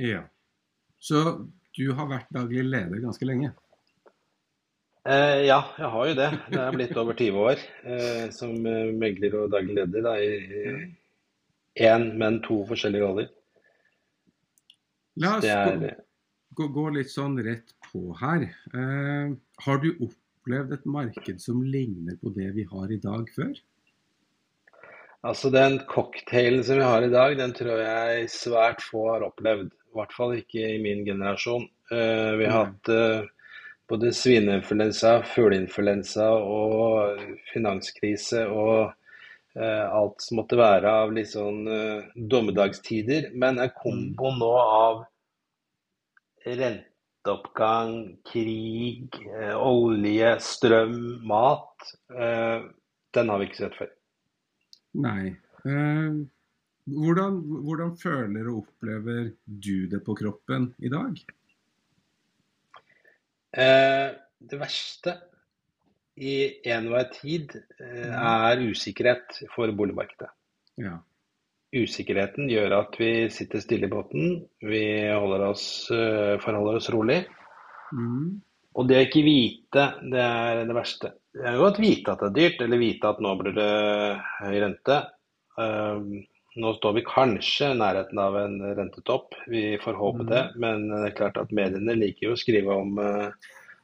Ja. 0.00 0.22
Så 1.02 1.42
du 1.76 1.84
har 1.98 2.08
vært 2.08 2.32
daglig 2.32 2.64
leder 2.64 3.02
ganske 3.02 3.28
lenge? 3.28 3.52
Eh, 5.02 5.40
ja, 5.48 5.58
jeg 5.78 5.88
har 5.94 6.08
jo 6.08 6.14
det. 6.14 6.30
Det 6.52 6.60
er 6.62 6.76
blitt 6.76 6.98
over 7.00 7.16
20 7.18 7.38
år 7.42 7.62
eh, 7.82 8.26
som 8.34 8.54
eh, 8.70 8.92
megler 8.94 9.34
og 9.40 9.50
daglig 9.50 9.74
leder 9.80 10.04
da, 10.06 10.12
i 10.22 11.82
én, 11.82 12.12
men 12.20 12.38
to 12.44 12.60
forskjellige 12.68 13.02
roller. 13.02 13.32
La 15.22 15.36
oss 15.40 15.48
er, 15.48 15.74
gå, 15.82 15.90
gå, 16.60 16.68
gå 16.76 16.86
litt 16.94 17.10
sånn 17.10 17.34
rett 17.42 17.74
på 17.88 18.14
her. 18.20 18.46
Eh, 18.78 19.34
har 19.66 19.82
du 19.82 19.90
opplevd 19.96 20.78
et 20.78 20.86
marked 20.86 21.42
som 21.42 21.64
ligner 21.66 22.16
på 22.22 22.30
det 22.38 22.52
vi 22.54 22.68
har 22.70 22.94
i 22.94 23.02
dag 23.02 23.26
før? 23.34 23.52
altså 25.22 25.50
Den 25.54 25.80
cocktailen 25.90 26.64
som 26.66 26.78
vi 26.78 26.86
har 26.86 27.02
i 27.02 27.10
dag, 27.10 27.36
den 27.38 27.52
tror 27.54 27.82
jeg 27.82 28.30
svært 28.30 28.82
få 28.86 29.08
har 29.12 29.26
opplevd. 29.26 29.70
I 29.70 29.98
hvert 29.98 30.14
fall 30.16 30.38
ikke 30.38 30.62
i 30.76 30.80
min 30.82 31.04
generasjon. 31.06 31.66
Eh, 31.92 32.32
vi 32.40 32.48
har 32.48 32.70
hatt 32.70 32.90
eh, 32.92 33.26
både 33.92 34.12
svineinfluensa, 34.16 35.18
fugleinfluensa 35.34 36.28
og 36.32 37.20
finanskrise 37.52 38.46
og 38.48 38.92
eh, 39.58 39.84
alt 39.84 40.24
som 40.24 40.40
måtte 40.40 40.56
være 40.56 40.92
av 41.02 41.12
litt 41.12 41.32
sånn 41.34 41.66
eh, 41.68 42.06
dommedagstider. 42.16 43.30
Men 43.36 43.60
en 43.60 43.74
kombo 43.76 44.32
nå 44.38 44.52
av 44.62 45.02
renteoppgang, 46.46 47.98
krig, 48.32 49.18
eh, 49.28 49.52
olje, 49.58 50.32
strøm, 50.40 50.96
mat, 51.28 51.92
eh, 52.16 52.64
den 53.12 53.34
har 53.34 53.42
vi 53.42 53.50
ikke 53.50 53.60
sett 53.60 53.76
før. 53.76 53.92
Nei. 55.04 55.34
Hvordan, 55.62 57.36
hvordan 57.68 57.92
føler 58.00 58.48
og 58.50 58.64
opplever 58.64 59.30
du 59.44 59.86
det 59.92 60.00
på 60.04 60.16
kroppen 60.18 60.72
i 60.82 60.90
dag? 60.92 61.20
Eh, 63.52 64.08
det 64.40 64.58
verste 64.60 65.16
i 66.16 66.36
enhver 66.68 67.08
tid 67.12 67.52
eh, 67.80 68.12
er 68.12 68.62
usikkerhet 68.64 69.42
for 69.52 69.72
boligmarkedet. 69.76 70.30
Ja. 70.80 70.98
Usikkerheten 71.72 72.50
gjør 72.52 72.74
at 72.82 72.96
vi 73.00 73.12
sitter 73.32 73.62
stille 73.64 73.88
i 73.88 73.92
båten, 73.92 74.42
vi 74.60 74.82
holder 75.08 75.46
oss, 75.50 75.66
eh, 75.92 76.36
forholder 76.40 76.80
oss 76.80 76.90
rolig. 76.92 77.22
Mm. 77.92 78.40
Og 78.72 78.88
det 78.88 78.98
å 78.98 79.06
ikke 79.06 79.24
vite, 79.24 79.86
det 80.12 80.20
er 80.20 80.64
det 80.68 80.76
verste. 80.76 81.14
Det 81.32 81.44
er 81.48 81.56
jo 81.56 81.68
å 81.68 81.72
vite 81.76 82.12
at 82.12 82.24
det 82.24 82.28
er 82.28 82.36
dyrt, 82.38 82.62
eller 82.64 82.80
vite 82.80 83.08
at 83.08 83.20
nå 83.24 83.32
blir 83.40 83.56
det 83.56 83.72
høy 84.40 84.56
rente. 84.64 84.98
Nå 86.60 86.74
står 86.76 86.98
vi 86.98 87.04
kanskje 87.06 87.70
i 87.72 87.78
nærheten 87.80 88.18
av 88.20 88.36
en 88.36 88.58
rentetopp, 88.76 89.34
vi 89.48 89.78
får 89.80 89.96
håpe 89.98 90.26
det. 90.28 90.42
Men 90.60 90.88
det 90.90 91.06
er 91.08 91.18
klart 91.22 91.40
at 91.40 91.54
mediene 91.54 91.96
liker 91.96 92.28
jo 92.28 92.36
å 92.36 92.40
skrive 92.40 92.76
om 92.84 93.00
uh, 93.00 93.32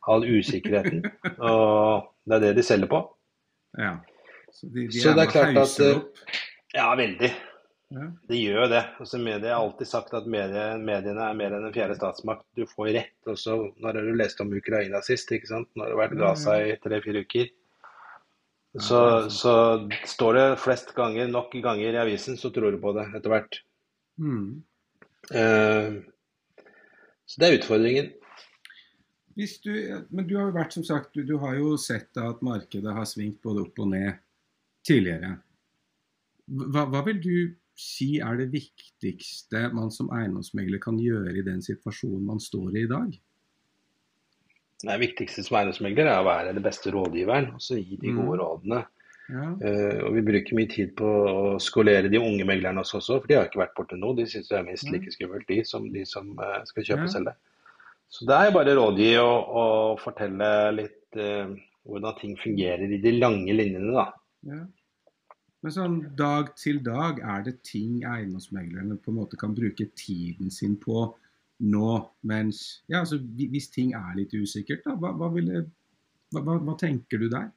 all 0.08 0.26
usikkerheten. 0.26 1.04
Og 1.38 2.08
det 2.28 2.38
er 2.38 2.46
det 2.48 2.54
de 2.60 2.66
selger 2.66 2.90
på. 2.92 3.02
ja. 3.80 3.98
Så 4.52 4.66
de, 4.66 4.86
de 4.88 5.00
Så 5.00 5.12
det 5.12 5.26
er 5.26 5.30
klart 5.30 5.58
at, 5.60 5.74
eh. 5.84 6.38
Ja, 6.74 6.88
veldig. 6.96 7.28
Ja. 7.94 8.06
De 8.28 8.38
gjør 8.40 8.62
jo 8.62 8.68
det. 8.72 8.80
Altså, 9.00 9.18
media 9.20 9.54
har 9.54 9.64
alltid 9.64 9.88
sagt 9.88 10.14
at 10.16 10.26
medie, 10.28 10.64
mediene 10.80 11.24
er 11.24 11.36
mer 11.36 11.54
enn 11.56 11.68
en 11.68 11.74
fjerde 11.74 11.96
statsmakt. 11.96 12.44
Du 12.56 12.64
får 12.68 12.90
rett. 12.96 13.14
Også, 13.28 13.58
når 13.80 14.00
har 14.00 14.08
du 14.08 14.16
lest 14.18 14.40
om 14.44 14.52
Ukraina 14.56 15.00
sist? 15.04 15.30
ikke 15.32 15.50
sant? 15.50 15.70
Nå 15.76 15.84
har 15.84 15.94
det 15.94 16.00
vært 16.00 16.16
Ja, 16.16 16.20
Gaza 16.24 16.56
i 16.64 16.74
tre-fire 16.82 17.24
uker. 17.24 17.52
Så, 18.82 19.30
så 19.32 19.54
står 20.06 20.36
det 20.36 20.44
flest 20.62 20.92
ganger, 20.96 21.28
nok 21.30 21.54
ganger 21.64 21.96
i 21.96 22.00
avisen, 22.02 22.38
så 22.38 22.50
tror 22.54 22.74
du 22.74 22.80
på 22.82 22.92
det 22.96 23.08
etter 23.16 23.32
hvert. 23.32 23.58
Mm. 24.22 24.62
Eh, 25.34 25.98
så 27.28 27.40
det 27.40 27.48
er 27.48 27.58
utfordringen. 27.58 28.12
Du, 29.38 29.72
men 30.10 30.26
du 30.26 30.34
har 30.34 30.48
jo 30.48 30.56
vært, 30.56 30.74
som 30.74 30.86
sagt, 30.86 31.12
du, 31.14 31.22
du 31.26 31.36
har 31.42 31.54
jo 31.58 31.76
sett 31.78 32.16
at 32.18 32.40
markedet 32.42 32.94
har 32.94 33.06
svingt 33.06 33.38
både 33.44 33.62
opp 33.66 33.84
og 33.84 33.92
ned 33.92 34.18
tidligere. 34.86 35.36
Hva, 36.48 36.88
hva 36.90 37.04
vil 37.06 37.20
du 37.22 37.34
si 37.78 38.16
er 38.24 38.40
det 38.40 38.48
viktigste 38.50 39.68
man 39.76 39.92
som 39.94 40.10
eiendomsmegler 40.10 40.82
kan 40.82 40.98
gjøre 40.98 41.36
i 41.38 41.44
den 41.46 41.62
situasjonen 41.62 42.24
man 42.26 42.42
står 42.42 42.74
i 42.74 42.84
i 42.86 42.90
dag? 42.90 43.12
Det 44.84 44.94
viktigste 45.00 45.42
som 45.42 45.56
eiendomsmegler 45.58 46.06
er 46.06 46.20
å 46.22 46.26
være 46.28 46.54
den 46.54 46.62
beste 46.62 46.92
rådgiveren 46.94 47.48
og 47.56 47.60
så 47.64 47.78
gi 47.80 47.96
de 47.98 48.12
Mm. 48.12 48.20
gode 48.22 48.38
rådene. 48.42 48.84
Ja, 49.28 49.44
Uh, 49.60 50.06
og 50.06 50.14
Vi 50.14 50.22
bruker 50.24 50.56
mye 50.56 50.70
tid 50.72 50.94
på 50.96 51.04
å 51.04 51.58
skolere 51.60 52.08
de 52.08 52.16
unge 52.16 52.46
meglerne 52.48 52.80
også, 52.80 53.02
for 53.20 53.26
de 53.28 53.34
har 53.36 53.44
ikke 53.44 53.60
vært 53.60 53.74
borte 53.76 53.98
nå. 53.98 54.14
De 54.16 54.24
syns 54.24 54.48
det 54.48 54.56
er 54.56 54.62
minst 54.64 54.88
like 54.90 55.10
skummelt, 55.12 55.44
de, 55.48 55.58
som 55.64 55.92
de 55.92 56.04
som 56.06 56.30
uh, 56.38 56.64
skal 56.64 56.82
kjøpe 56.86 57.04
Ja. 57.04 57.04
og 57.04 57.12
selge. 57.12 57.34
Så 58.08 58.24
det 58.24 58.38
er 58.38 58.54
bare 58.54 58.72
å 58.72 58.78
rådgi 58.78 59.10
og, 59.20 59.50
og 59.62 60.00
fortelle 60.00 60.48
litt 60.78 61.18
uh, 61.20 61.52
hvordan 61.84 62.16
ting 62.22 62.38
fungerer 62.40 62.88
i 62.88 63.02
de 63.02 63.12
lange 63.18 63.52
linjene, 63.52 63.92
da. 63.92 64.06
ja. 64.48 64.64
Men 65.60 65.72
sånn 65.74 66.16
dag 66.16 66.54
til 66.56 66.78
dag, 66.86 67.18
er 67.18 67.42
det 67.42 67.56
ting 67.66 68.04
eiendomsmeglerne 68.06 68.96
på 69.02 69.10
en 69.10 69.16
måte 69.18 69.36
kan 69.36 69.52
bruke 69.58 69.90
tiden 69.98 70.50
sin 70.54 70.76
på 70.78 71.08
nå, 71.60 71.92
mens 72.22 72.82
Ja, 72.88 73.00
altså 73.02 73.18
hvis 73.18 73.70
ting 73.74 73.94
er 73.98 74.14
litt 74.16 74.34
usikkert, 74.34 74.84
da, 74.86 74.94
hva, 74.96 75.12
hva, 75.18 75.28
ville, 75.34 75.64
hva, 76.34 76.58
hva, 76.58 76.74
tenker 76.78 77.18
du 77.18 77.28
der? 77.28 77.50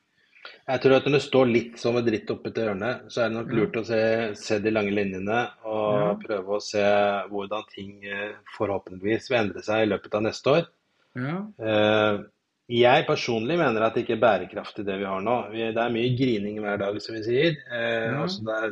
Jeg 0.66 0.82
tror 0.82 0.96
at 0.98 1.06
når 1.06 1.14
det 1.20 1.22
står 1.28 1.50
litt 1.52 1.76
som 1.78 1.96
en 2.00 2.06
dritt 2.06 2.32
oppe 2.34 2.50
til 2.50 2.64
ørene, 2.72 2.92
så 3.14 3.22
er 3.22 3.30
det 3.30 3.38
nok 3.38 3.52
Ja. 3.52 3.56
lurt 3.60 3.76
å 3.78 3.86
se, 3.86 4.00
se 4.36 4.58
de 4.60 4.72
lange 4.74 4.90
linjene 4.92 5.40
og 5.70 6.00
Ja. 6.00 6.14
prøve 6.24 6.58
å 6.58 6.62
se 6.66 6.82
hvordan 7.30 7.64
ting 7.76 8.04
eh, 8.06 8.34
forhåpentligvis 8.58 9.30
vil 9.30 9.38
endre 9.44 9.62
seg 9.62 9.84
i 9.86 9.90
løpet 9.92 10.16
av 10.16 10.24
neste 10.24 10.48
år. 10.50 10.68
Ja, 11.16 11.46
Eh, 11.60 12.24
Jeg 12.72 13.06
personlig 13.06 13.58
mener 13.60 13.82
at 13.84 13.94
det 13.96 14.06
ikke 14.06 14.16
er 14.16 14.22
bærekraftig 14.24 14.86
det 14.86 14.98
vi 14.98 15.04
har 15.04 15.20
nå. 15.22 15.52
Det 15.52 15.76
er 15.76 15.90
mye 15.92 16.16
grining 16.16 16.58
hver 16.64 16.78
dag, 16.80 17.02
som 17.02 17.16
vi 17.16 17.22
sier. 17.24 17.58
Eh, 17.70 18.12
Ja. 18.14 18.22
altså 18.24 18.46
det, 18.46 18.56
er, 18.64 18.72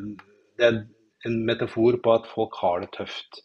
det 0.57 0.65
er 0.65 0.85
en 1.25 1.45
metafor 1.45 1.97
på 2.01 2.13
at 2.15 2.25
folk 2.33 2.55
har 2.61 2.79
det 2.79 2.91
tøft. 2.95 3.41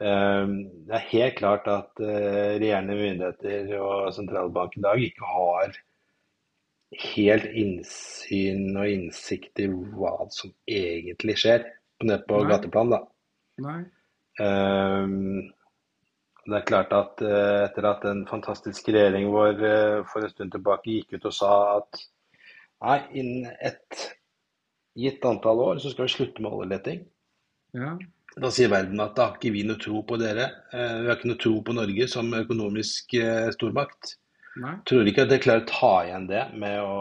Eh, 0.00 0.54
det 0.88 0.96
er 0.96 1.06
helt 1.12 1.38
klart 1.38 1.68
at 1.70 2.02
eh, 2.04 2.56
regjerende 2.56 2.96
myndigheter 2.98 3.70
og 3.80 4.10
sentralbank 4.16 4.76
i 4.78 4.84
dag 4.86 5.06
ikke 5.06 5.30
har 5.36 5.78
helt 7.14 7.46
innsyn 7.54 8.74
og 8.74 8.88
innsikt 8.90 9.60
i 9.62 9.68
hva 9.70 10.16
som 10.34 10.50
egentlig 10.66 11.36
skjer 11.38 11.68
nede 12.02 12.24
på 12.26 12.40
Nei. 12.42 12.50
gateplan. 12.50 12.94
da. 12.96 13.00
nei, 13.62 13.80
Ehm, 14.40 15.52
Det 16.46 16.56
er 16.56 16.64
klart 16.66 16.92
at 16.96 17.20
eh, 17.22 17.66
etter 17.66 17.84
at 17.86 18.04
en 18.08 18.22
fantastisk 18.26 18.88
regjering 18.88 19.28
vår 19.30 19.60
eh, 19.60 19.98
for 20.08 20.24
en 20.24 20.30
stund 20.32 20.54
tilbake 20.54 20.88
gikk 20.94 21.12
ut 21.18 21.26
og 21.28 21.34
sa 21.36 21.50
at 21.76 22.00
nei, 22.80 22.96
innen 23.20 23.50
et 23.60 24.06
gitt 24.98 25.26
antall 25.28 25.60
år 25.66 25.82
så 25.82 25.92
skal 25.92 26.08
vi 26.08 26.14
slutte 26.14 26.42
med 26.42 26.56
oljeleting. 26.56 27.04
ja, 27.76 27.92
Da 28.36 28.50
sier 28.54 28.70
verden 28.70 29.00
at 29.02 29.16
da 29.16 29.26
har 29.30 29.36
ikke 29.38 29.50
vi 29.52 29.64
noe 29.66 29.78
tro 29.80 30.02
på 30.06 30.16
dere. 30.20 30.44
Eh, 30.72 31.00
Vi 31.02 31.08
har 31.08 31.16
ikke 31.16 31.30
noe 31.32 31.40
tro 31.40 31.56
på 31.66 31.74
Norge 31.74 32.06
som 32.08 32.30
økonomisk 32.34 33.14
eh, 33.18 33.48
stormakt. 33.56 34.14
nei, 34.62 34.76
Tror 34.86 35.06
ikke 35.08 35.22
at 35.26 35.32
dere 35.32 35.42
klarer 35.42 35.64
å 35.64 35.70
ta 35.70 35.92
igjen 36.06 36.28
det 36.30 36.44
med 36.54 36.78
å 36.82 36.94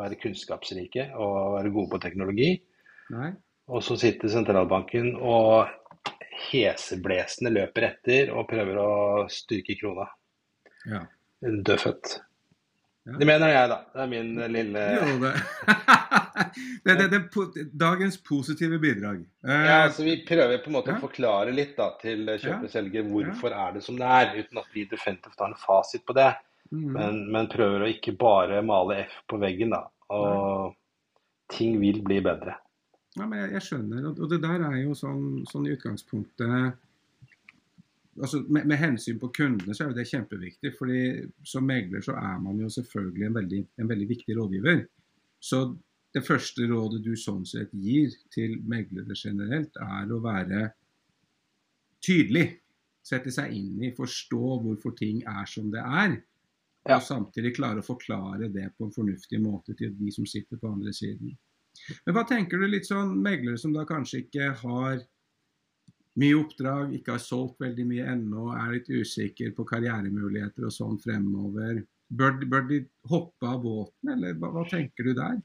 være 0.00 0.18
kunnskapsrike 0.22 1.12
og 1.14 1.56
være 1.58 1.70
gode 1.74 1.90
på 1.94 2.02
teknologi. 2.02 2.50
nei. 3.10 3.32
Og 3.72 3.80
så 3.86 3.94
sitter 3.96 4.28
sentralbanken 4.28 5.14
og 5.22 5.70
heseblesende 6.50 7.52
løper 7.54 7.86
etter 7.86 8.32
og 8.34 8.48
prøver 8.50 8.80
å 8.82 8.90
styrke 9.30 9.76
krona. 9.78 10.08
Ja. 10.90 11.04
dødfødt. 11.40 12.16
Ja. 13.04 13.16
Det 13.18 13.26
mener 13.26 13.50
jeg, 13.50 13.68
da. 13.72 13.76
Det 13.92 14.00
er 14.04 14.10
min 14.12 14.28
lille 14.54 14.82
Jo, 14.94 15.14
det, 16.86 16.94
det, 17.00 17.06
det, 17.10 17.20
det 17.54 17.64
Dagens 17.80 18.16
positive 18.22 18.78
bidrag. 18.78 19.24
Eh, 19.46 19.64
Ja, 19.66 19.78
altså 19.88 20.04
Vi 20.06 20.16
prøver 20.28 20.58
på 20.62 20.70
en 20.70 20.76
måte 20.76 20.92
Ja. 20.92 20.98
å 21.00 21.02
forklare 21.02 21.54
litt 21.54 21.74
da, 21.76 21.88
til 22.02 22.26
kjøper 22.30 22.68
og 22.68 22.70
selger 22.70 23.08
hvorfor 23.08 23.50
er 23.56 23.72
det 23.74 23.82
som 23.82 23.98
det 23.98 24.06
er, 24.06 24.36
uten 24.38 24.58
at 24.62 24.70
vi 24.74 24.84
definitivt 24.90 25.40
har 25.42 25.50
en 25.50 25.58
fasit 25.58 26.04
på 26.06 26.14
det. 26.14 26.28
mm, 26.70 26.86
Men, 26.94 27.18
men 27.32 27.48
prøver 27.50 27.82
å 27.82 27.90
ikke 27.90 28.14
bare 28.18 28.62
male 28.62 29.00
F 29.08 29.18
på 29.28 29.40
veggen, 29.42 29.74
da. 29.74 29.82
Og 30.14 30.74
ting 31.52 31.80
vil 31.82 31.98
bli 32.06 32.20
bedre. 32.24 32.54
Ja, 33.18 33.26
men 33.26 33.38
jeg, 33.42 33.50
jeg 33.58 33.62
skjønner, 33.66 34.06
og, 34.08 34.22
og 34.24 34.30
det 34.30 34.38
der 34.46 34.62
er 34.70 34.78
jo 34.84 34.94
sånn, 34.96 35.42
sånn 35.50 35.66
i 35.66 35.74
utgangspunktet 35.74 36.78
altså 38.20 38.42
med, 38.48 38.66
med 38.68 38.76
hensyn 38.76 39.20
på 39.20 39.30
kundene 39.34 39.74
så 39.74 39.84
er 39.84 39.92
jo 39.92 39.98
det 39.98 40.08
kjempeviktig. 40.10 40.74
fordi 40.78 41.00
Som 41.44 41.66
megler 41.68 42.04
så 42.04 42.16
er 42.18 42.40
man 42.42 42.60
jo 42.60 42.68
selvfølgelig 42.68 43.26
en 43.26 43.38
veldig, 43.38 43.62
en 43.80 43.88
veldig 43.88 44.08
viktig 44.08 44.36
rådgiver. 44.38 44.84
Så 45.40 45.62
det 46.14 46.24
første 46.26 46.66
rådet 46.68 47.00
du 47.04 47.14
sånn 47.16 47.44
sett 47.48 47.72
gir 47.72 48.12
til 48.34 48.58
meglere 48.68 49.16
generelt, 49.16 49.76
er 49.80 50.12
å 50.12 50.20
være 50.22 50.66
tydelig. 52.04 52.50
Sette 53.02 53.32
seg 53.34 53.54
inn 53.56 53.80
i, 53.82 53.94
forstå 53.96 54.58
hvorfor 54.62 54.94
ting 54.98 55.22
er 55.26 55.48
som 55.50 55.70
det 55.72 55.80
er. 55.82 56.18
Ja. 56.82 56.98
Og 56.98 57.06
samtidig 57.06 57.54
klare 57.56 57.80
å 57.80 57.86
forklare 57.86 58.50
det 58.52 58.68
på 58.76 58.86
en 58.86 58.94
fornuftig 58.94 59.40
måte 59.42 59.74
til 59.78 59.94
de 59.96 60.12
som 60.14 60.26
sitter 60.26 60.58
på 60.60 60.70
andre 60.70 60.92
siden. 60.94 61.32
Men 62.04 62.14
hva 62.14 62.24
tenker 62.28 62.60
du 62.60 62.68
litt 62.68 62.86
sånn 62.86 63.14
meglere 63.22 63.58
som 63.58 63.72
da 63.74 63.86
kanskje 63.88 64.24
ikke 64.26 64.50
har 64.60 65.00
mye 66.20 66.36
oppdrag, 66.36 66.92
ikke 66.98 67.14
har 67.16 67.22
solgt 67.22 67.62
veldig 67.62 67.86
mye 67.88 68.08
ennå, 68.12 68.50
er 68.52 68.74
litt 68.74 68.90
usikker 68.92 69.54
på 69.56 69.64
karrieremuligheter 69.68 70.66
og 70.68 70.74
sånn 70.74 70.98
fremover. 71.00 71.80
Bør, 72.12 72.36
bør 72.44 72.66
de 72.68 72.82
hoppe 73.08 73.48
av 73.48 73.62
båten, 73.64 74.12
eller 74.12 74.36
hva, 74.36 74.50
hva 74.52 74.66
tenker 74.68 75.08
du 75.08 75.14
der? 75.16 75.38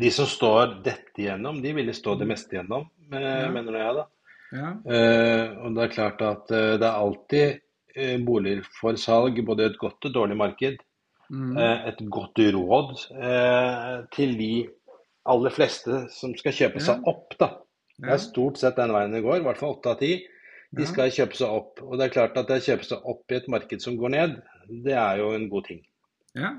De 0.00 0.10
som 0.12 0.28
står 0.28 0.78
dette 0.84 1.20
igjennom, 1.20 1.62
de 1.64 1.72
ville 1.76 1.92
stå 1.96 2.14
det 2.20 2.28
meste 2.28 2.56
igjennom, 2.56 2.86
mener 3.12 3.42
Ja. 3.46 3.50
mener 3.52 3.78
jeg 3.80 3.98
da. 4.02 4.06
Ja, 4.48 4.68
Uh, 4.80 5.66
og 5.66 5.74
det 5.76 5.82
er 5.84 5.90
klart 5.92 6.22
at 6.24 6.52
uh, 6.54 6.78
det 6.80 6.86
er 6.88 6.96
alltid 6.96 7.58
uh, 7.98 8.16
boliger 8.24 8.62
for 8.78 8.96
salg, 8.96 9.36
både 9.44 9.66
et 9.68 9.76
godt 9.80 10.08
og 10.08 10.14
dårlig 10.14 10.36
marked. 10.40 10.78
mm, 11.28 11.58
et 11.60 11.98
godt 12.08 12.38
råd 12.54 12.94
til 14.16 14.30
de 14.38 14.68
aller 15.28 15.52
fleste 15.52 16.06
som 16.08 16.32
skal 16.40 16.54
kjøpe 16.56 16.80
seg 16.80 17.04
opp, 17.04 17.34
da. 17.36 17.50
Det 17.98 18.12
er 18.14 18.20
stort 18.22 18.58
sett 18.60 18.76
den 18.78 18.92
veien 18.94 19.12
det 19.14 19.24
går, 19.24 19.40
i 19.40 19.46
hvert 19.46 19.58
fall 19.58 19.74
åtte 19.76 19.90
av 19.90 19.98
ti. 20.02 20.12
De 20.76 20.84
skal 20.86 21.10
kjøpe 21.10 21.34
seg 21.38 21.48
opp. 21.50 21.80
Og 21.82 21.96
det 21.98 22.06
er 22.08 22.14
klart 22.14 22.36
at 22.38 22.46
det 22.50 22.60
å 22.60 22.64
kjøpe 22.68 22.84
seg 22.86 23.06
opp 23.08 23.32
i 23.32 23.38
et 23.40 23.48
marked 23.50 23.82
som 23.82 23.96
går 23.98 24.12
ned, 24.14 24.36
det 24.84 24.94
er 24.94 25.18
jo 25.22 25.32
en 25.34 25.48
god 25.50 25.64
ting. 25.70 25.80
ja, 26.38 26.52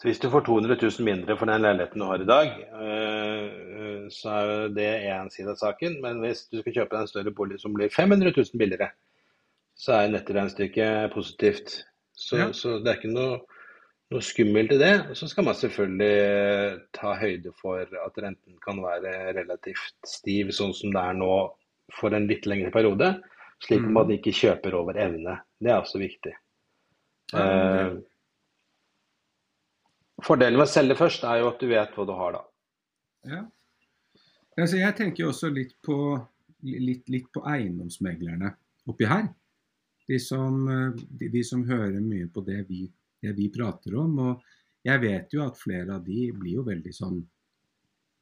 Så 0.00 0.08
hvis 0.08 0.20
du 0.20 0.30
får 0.32 0.44
200 0.46 0.76
000 0.80 1.04
mindre 1.04 1.36
for 1.36 1.46
den 1.50 1.60
leiligheten 1.64 2.00
du 2.00 2.06
har 2.08 2.22
i 2.22 2.28
dag, 2.28 2.52
øh, 2.72 4.06
så 4.12 4.30
er 4.32 4.44
jo 4.50 4.68
det 4.76 4.88
én 5.10 5.28
side 5.32 5.50
av 5.52 5.56
saken. 5.60 6.00
Men 6.00 6.20
hvis 6.24 6.46
du 6.48 6.60
skal 6.60 6.72
kjøpe 6.72 6.94
deg 6.94 7.00
en 7.02 7.10
større 7.10 7.32
bolig 7.36 7.58
som 7.60 7.74
blir 7.74 7.90
500 7.92 8.32
000 8.36 8.58
billigere, 8.60 8.90
så 9.76 9.92
er 9.98 10.12
nettoregnestykket 10.14 11.12
positivt. 11.14 11.84
Så, 12.14 12.36
Ja. 12.36 12.52
så 12.52 12.78
det 12.78 12.88
er 12.92 12.98
ikke 13.00 13.12
noe, 13.12 13.40
noe 14.10 14.22
skummelt 14.26 14.72
i 14.74 14.78
det. 14.80 14.92
Og 15.10 15.16
så 15.16 15.28
skal 15.30 15.44
man 15.46 15.54
selvfølgelig 15.54 16.80
ta 16.96 17.14
høyde 17.20 17.52
for 17.60 17.78
at 17.82 18.18
renten 18.22 18.56
kan 18.64 18.80
være 18.82 19.32
relativt 19.36 19.94
stiv, 20.08 20.50
sånn 20.56 20.74
som 20.74 20.90
det 20.94 21.02
er 21.02 21.14
nå 21.20 21.32
for 22.00 22.14
en 22.14 22.26
litt 22.30 22.46
lengre 22.46 22.70
periode. 22.74 23.12
Slik 23.60 23.82
at 23.82 23.88
Mm. 23.90 23.92
man 23.92 24.10
ikke 24.14 24.32
kjøper 24.32 24.74
over 24.74 24.96
evne. 24.96 25.40
Det 25.60 25.70
er 25.70 25.80
også 25.82 25.98
viktig. 26.00 26.32
Ja, 27.32 27.38
Eh, 27.38 27.96
Fordelen 30.22 30.58
med 30.58 30.66
å 30.66 30.70
selge 30.70 30.96
først 30.98 31.22
er 31.24 31.38
jo 31.40 31.48
at 31.48 31.60
du 31.62 31.68
vet 31.70 31.94
hva 31.96 32.04
du 32.06 32.12
har 32.12 32.32
da. 32.32 32.42
ja. 33.26 33.44
Altså, 34.58 34.76
jeg 34.76 34.94
tenker 34.96 35.22
jo 35.22 35.28
også 35.30 35.48
litt 35.54 35.70
på, 35.86 35.94
litt, 36.62 37.06
litt 37.08 37.28
på 37.32 37.40
eiendomsmeglerne 37.48 38.50
oppi 38.90 39.06
her. 39.08 39.28
De 40.08 40.18
som, 40.18 40.68
eh, 40.68 40.90
de, 41.16 41.28
de 41.32 41.42
som 41.46 41.62
hører 41.64 42.00
mye 42.02 42.26
på 42.28 42.42
det 42.44 42.66
vi, 42.68 42.90
det 43.22 43.34
vi 43.36 43.50
prater 43.52 43.96
om. 44.00 44.18
Og 44.30 44.86
jeg 44.86 45.02
vet 45.02 45.36
jo 45.36 45.44
at 45.44 45.60
flere 45.60 45.98
av 45.98 46.04
de 46.06 46.30
blir 46.36 46.60
jo 46.60 46.66
veldig 46.66 46.94
sånn 46.96 47.20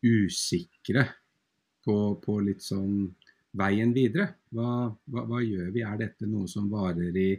usikre 0.04 1.06
på, 1.84 1.96
på 2.22 2.38
litt 2.44 2.62
sånn 2.62 3.08
veien 3.58 3.94
videre. 3.96 4.34
Hva, 4.54 4.90
hva, 5.10 5.24
hva 5.30 5.40
gjør 5.42 5.72
vi? 5.74 5.84
Er 5.86 5.98
dette 6.00 6.28
noe 6.28 6.48
som 6.50 6.68
varer 6.72 7.16
i 7.16 7.30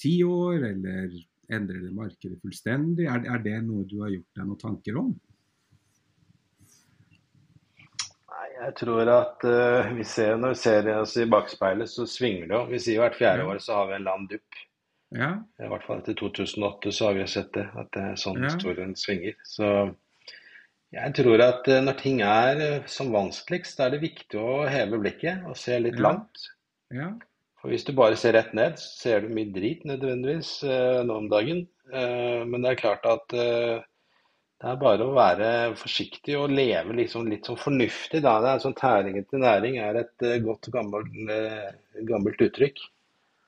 ti 0.00 0.20
år, 0.26 0.66
eller 0.70 1.16
endrer 1.50 1.82
det 1.86 1.94
markedet 1.96 2.38
fullstendig? 2.42 3.08
Er, 3.10 3.26
er 3.34 3.42
det 3.44 3.58
noe 3.66 3.86
du 3.88 4.00
har 4.04 4.12
gjort 4.14 4.38
deg 4.38 4.48
noen 4.48 4.62
tanker 4.62 5.00
om? 5.00 5.12
Nei, 8.30 8.48
jeg 8.60 8.74
tror 8.82 9.12
at 9.16 9.46
uh, 9.46 9.92
vi 9.96 10.06
ser, 10.06 10.36
når 10.40 10.54
vi 10.54 10.62
ser 10.62 10.90
oss 10.96 11.16
i 11.20 11.28
bakspeilet, 11.30 11.90
så 11.90 12.06
svinger 12.08 12.46
det 12.46 12.56
jo. 12.56 12.64
Vi 12.74 12.82
sier 12.82 13.02
hvert 13.02 13.18
fjerde 13.18 13.48
år 13.48 13.62
så 13.62 13.80
har 13.80 13.90
vi 13.90 13.96
en 13.96 14.02
eller 14.02 14.18
annen 14.18 14.34
dupp. 14.34 14.66
Ja, 15.10 15.30
I 15.58 15.66
hvert 15.70 15.82
fall 15.86 15.98
etter 16.02 16.14
2008 16.18 16.92
så 16.94 17.08
har 17.08 17.16
vi 17.18 17.26
sett 17.30 17.50
det, 17.56 17.66
at 17.74 17.88
det 17.96 18.02
er 18.12 18.18
sånn 18.20 18.38
Ja. 18.44 18.50
historien 18.52 18.94
svinger. 18.94 19.34
Så 19.44 19.70
jeg 20.94 21.14
tror 21.18 21.42
at 21.42 21.66
eh, 21.68 21.80
når 21.82 21.98
ting 21.98 22.20
er 22.22 22.60
eh, 22.62 22.86
som 22.86 23.10
vanskeligst, 23.14 23.76
da 23.78 23.86
er 23.88 23.96
det 23.96 24.04
viktig 24.04 24.38
å 24.38 24.68
heve 24.70 25.00
blikket 25.02 25.44
og 25.46 25.56
se 25.58 25.78
litt 25.82 25.98
Ja. 25.98 26.02
langt. 26.08 26.46
ja, 26.92 27.12
For 27.60 27.68
hvis 27.70 27.84
du 27.84 27.92
bare 27.92 28.16
ser 28.16 28.32
rett 28.32 28.54
ned, 28.54 28.78
så 28.78 28.88
ser 29.02 29.20
du 29.20 29.28
mye 29.34 29.52
drit 29.52 29.84
nødvendigvis 29.84 30.62
eh, 30.64 31.02
nå 31.04 31.16
om 31.24 31.28
dagen. 31.28 31.66
Eh, 31.92 32.44
men 32.46 32.62
det 32.62 32.70
er 32.70 32.80
klart 32.82 33.04
at 33.06 33.26
det 33.28 34.68
er 34.68 34.76
bare 34.76 35.04
å 35.04 35.14
være 35.16 35.74
forsiktig 35.74 36.36
og 36.38 36.50
leve 36.50 36.92
liksom 36.94 37.28
litt 37.28 37.46
sånn 37.46 37.58
fornuftig. 37.58 38.22
Da. 38.22 38.40
Det 38.40 38.48
er 38.54 38.58
sånn 38.64 38.74
Tæring 38.78 39.18
etter 39.18 39.38
næring 39.38 39.78
er 39.78 39.96
et 40.04 40.42
godt 40.44 40.70
gammelt, 40.70 41.10
gammelt 42.06 42.40
uttrykk. 42.40 42.78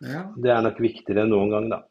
Ja. 0.02 0.24
Det 0.36 0.50
er 0.52 0.64
nok 0.64 0.80
viktigere 0.82 1.24
enn 1.24 1.32
noen 1.32 1.52
gang, 1.52 1.68
da. 1.72 1.82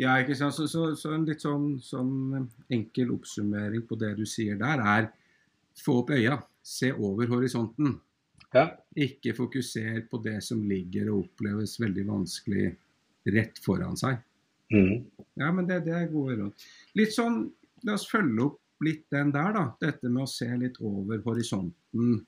Ja, 0.00 0.16
ikke 0.18 0.34
sant? 0.38 0.56
Så, 0.56 0.66
så, 0.70 0.88
så 0.98 1.12
en 1.14 1.26
litt 1.28 1.44
sånn, 1.44 1.76
sånn 1.82 2.48
enkel 2.72 3.12
oppsummering 3.14 3.84
på 3.86 3.98
det 4.00 4.14
du 4.18 4.24
sier 4.26 4.58
der, 4.58 4.82
er 4.82 5.10
få 5.78 6.00
opp 6.02 6.14
øya. 6.16 6.40
Se 6.64 6.90
over 6.96 7.28
horisonten. 7.30 7.98
Ja. 8.54 8.68
Ikke 8.96 9.34
fokuser 9.36 10.00
på 10.10 10.18
det 10.24 10.38
som 10.46 10.62
ligger 10.66 11.10
og 11.12 11.26
oppleves 11.26 11.76
veldig 11.82 12.06
vanskelig 12.08 12.70
rett 13.34 13.58
foran 13.62 13.98
seg. 13.98 14.18
Mm. 14.72 15.04
Ja, 15.38 15.50
men 15.52 15.68
det, 15.68 15.82
det 15.86 15.94
er 15.94 16.10
gode 16.12 16.38
råd. 16.40 16.66
Litt 16.98 17.14
sånn, 17.14 17.44
La 17.84 17.98
oss 17.98 18.06
følge 18.08 18.46
opp 18.46 18.84
litt 18.84 19.02
den 19.12 19.28
der, 19.34 19.50
da. 19.52 19.64
Dette 19.82 20.08
med 20.08 20.24
å 20.24 20.30
se 20.30 20.46
litt 20.56 20.78
over 20.80 21.20
horisonten. 21.26 22.22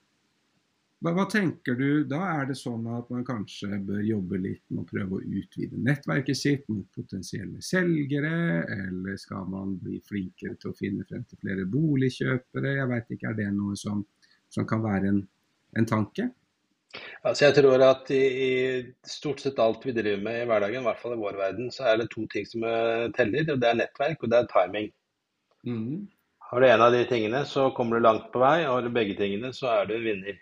Hva, 0.97 1.11
hva 1.13 1.27
tenker 1.29 1.75
du? 1.77 1.89
Da 2.09 2.19
er 2.39 2.47
det 2.49 2.55
sånn 2.57 2.87
at 2.89 3.11
man 3.13 3.25
kanskje 3.25 3.77
bør 3.85 4.01
jobbe 4.01 4.39
litt 4.41 4.63
med 4.71 4.81
å 4.81 4.87
prøve 4.89 5.19
å 5.19 5.25
utvide 5.41 5.77
nettverket 5.85 6.39
sitt 6.39 6.63
mot 6.73 6.87
potensielle 6.95 7.61
selgere, 7.61 8.63
eller 8.73 9.19
skal 9.21 9.45
man 9.51 9.75
bli 9.81 9.99
flinkere 10.07 10.57
til 10.57 10.71
å 10.73 10.77
finne 10.77 11.05
frem 11.09 11.21
til 11.29 11.41
flere 11.43 11.67
boligkjøpere? 11.69 12.73
Jeg 12.79 12.91
vet 12.93 13.13
ikke, 13.13 13.29
Er 13.29 13.37
det 13.37 13.51
noe 13.53 13.77
som, 13.77 14.01
som 14.49 14.65
kan 14.65 14.81
være 14.81 15.13
en, 15.13 15.21
en 15.77 15.89
tanke? 15.89 16.31
Altså 17.27 17.45
jeg 17.45 17.57
tror 17.59 17.83
at 17.85 18.09
i, 18.15 18.23
i 18.47 18.51
stort 19.05 19.43
sett 19.43 19.59
alt 19.61 19.85
vi 19.85 19.93
driver 19.93 20.23
med 20.23 20.41
i 20.41 20.49
hverdagen, 20.49 20.81
i 20.81 20.87
hvert 20.87 21.01
fall 21.03 21.13
i 21.13 21.21
vår 21.21 21.37
verden, 21.37 21.69
så 21.73 21.91
er 21.91 22.01
det 22.01 22.09
to 22.13 22.25
ting 22.31 22.47
som 22.49 22.65
eh, 22.65 23.05
teller. 23.13 23.51
og 23.53 23.61
Det 23.61 23.69
er 23.69 23.81
nettverk 23.83 24.23
og 24.23 24.33
det 24.33 24.39
er 24.39 24.49
timing. 24.53 24.89
Mm. 25.67 26.07
Har 26.47 26.63
du 26.63 26.67
en 26.71 26.85
av 26.87 26.93
de 26.95 27.05
tingene, 27.05 27.43
så 27.45 27.69
kommer 27.77 27.97
du 27.97 28.07
langt 28.07 28.31
på 28.33 28.41
vei. 28.41 28.63
Har 28.63 28.81
du 28.81 28.89
begge 28.93 29.17
tingene, 29.19 29.51
så 29.53 29.69
er 29.75 29.89
du 29.89 29.97
en 29.97 30.05
vinner. 30.07 30.39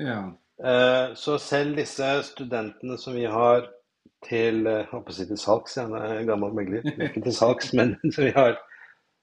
Ja. 0.00 0.32
Eh, 0.64 1.14
Så 1.14 1.38
selv 1.38 1.76
disse 1.76 2.22
studentene 2.26 2.98
som 2.98 3.14
vi 3.14 3.24
har 3.30 3.66
til 4.24 4.66
eh, 4.66 4.80
jeg 4.84 4.90
håper 4.92 5.12
å 5.12 5.16
si 5.16 5.26
til 5.28 5.40
salgs, 5.40 5.76
jeg 5.76 5.90
er 5.90 6.20
en 6.20 6.30
gammel 6.30 6.54
megler, 6.56 6.86
ikke 7.08 7.22
til 7.26 7.34
salgs, 7.36 7.72
men 7.76 7.96
som 8.14 8.24
vi 8.24 8.32
har 8.36 8.56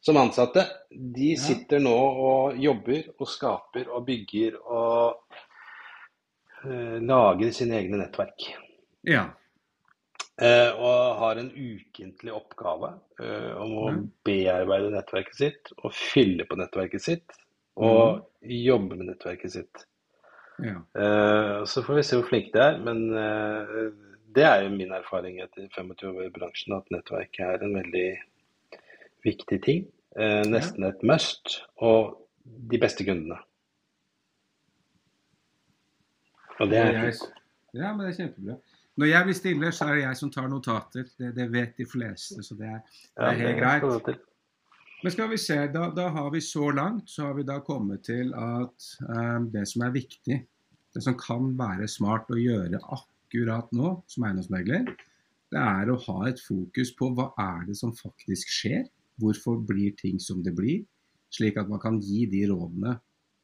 som 0.02 0.18
ansatte, 0.18 0.64
de 0.90 1.36
sitter 1.38 1.80
nå 1.84 1.94
og 1.94 2.56
jobber 2.58 3.12
og 3.20 3.28
skaper 3.30 3.90
og 3.94 4.06
bygger 4.08 4.56
og 4.64 5.36
eh, 6.66 6.98
lager 7.06 7.52
sine 7.54 7.78
egne 7.82 8.02
nettverk. 8.02 8.48
ja. 9.08 9.28
Og 10.42 11.18
har 11.20 11.38
en 11.38 11.52
ukentlig 11.54 12.32
oppgave 12.34 12.88
om 13.62 13.74
å 13.78 13.84
Ja. 13.92 13.98
bearbeide 14.26 14.88
nettverket 14.90 15.36
sitt 15.38 15.70
og 15.84 15.92
fylle 15.94 16.48
på 16.50 16.58
nettverket 16.58 17.04
sitt 17.04 17.36
og 17.78 18.24
jobbe 18.42 18.96
med 18.98 19.12
nettverket 19.12 19.54
sitt. 19.54 19.84
Ja. 20.64 20.80
Eh, 21.02 21.58
så 21.66 21.84
får 21.86 22.00
vi 22.00 22.06
se 22.08 22.20
hvor 22.20 22.28
flinke 22.30 22.54
de 22.56 22.64
er, 22.64 22.80
men 22.86 23.04
eh, 23.18 23.92
det 24.36 24.46
er 24.48 24.64
jo 24.66 24.74
min 24.76 24.94
erfaring 24.96 25.40
etter 25.44 25.68
25 25.76 26.16
år 26.16 26.28
i 26.28 26.34
bransjen 26.34 26.78
at 26.78 26.92
nettverk 26.94 27.40
er 27.44 27.64
en 27.66 27.76
veldig 27.78 28.10
viktig 29.26 29.62
ting. 29.66 29.86
Eh, 30.16 30.42
nesten 30.48 30.88
et 30.88 31.04
must. 31.08 31.62
Og 31.78 32.18
de 32.72 32.80
beste 32.82 33.06
kundene. 33.06 33.38
Og 36.60 36.70
det 36.70 36.78
er 36.78 36.92
jeg, 36.92 37.14
ja, 37.74 37.92
men 37.94 38.06
det 38.06 38.12
er 38.12 38.18
kjempebra. 38.18 38.58
Når 39.02 39.08
jeg 39.08 39.28
blir 39.28 39.36
stille, 39.38 39.72
så 39.72 39.86
er 39.88 39.96
det 39.96 40.02
jeg 40.04 40.18
som 40.20 40.32
tar 40.34 40.50
notater. 40.52 41.06
Det, 41.18 41.32
det 41.36 41.48
vet 41.54 41.78
de 41.78 41.86
fleste, 41.90 42.44
så 42.44 42.58
det 42.60 42.68
er, 42.68 42.82
det 43.18 43.30
er 43.30 43.40
helt 43.40 43.62
greit. 43.62 44.26
Men 45.02 45.14
skal 45.16 45.32
vi 45.32 45.38
se, 45.42 45.56
da, 45.74 45.88
da, 45.96 46.08
har 46.14 46.30
vi 46.34 46.42
så 46.46 46.70
langt 46.78 47.10
så 47.10 47.26
har 47.26 47.38
vi 47.40 47.46
da 47.48 47.58
kommet 47.66 48.04
til 48.06 48.36
at 48.38 48.90
um, 49.10 49.48
det 49.54 49.64
som 49.70 49.86
er 49.88 49.96
viktig, 49.96 50.38
det 50.94 51.02
som 51.02 51.18
kan 51.18 51.56
være 51.58 51.88
smart 51.90 52.30
å 52.30 52.38
gjøre 52.38 52.82
akkurat 52.94 53.72
nå 53.74 53.96
som 54.12 54.28
eiendomsmegler, 54.28 54.92
det 55.52 55.62
er 55.62 55.90
å 55.90 56.00
ha 56.06 56.20
et 56.30 56.40
fokus 56.40 56.94
på 56.96 57.10
hva 57.18 57.32
er 57.42 57.66
det 57.68 57.76
som 57.80 57.96
faktisk 57.98 58.52
skjer. 58.54 58.86
Hvorfor 59.20 59.58
blir 59.68 59.96
ting 60.00 60.22
som 60.22 60.40
det 60.46 60.54
blir? 60.56 60.86
Slik 61.34 61.58
at 61.60 61.70
man 61.72 61.82
kan 61.82 61.98
gi 62.02 62.24
de 62.30 62.46
rådene 62.52 62.96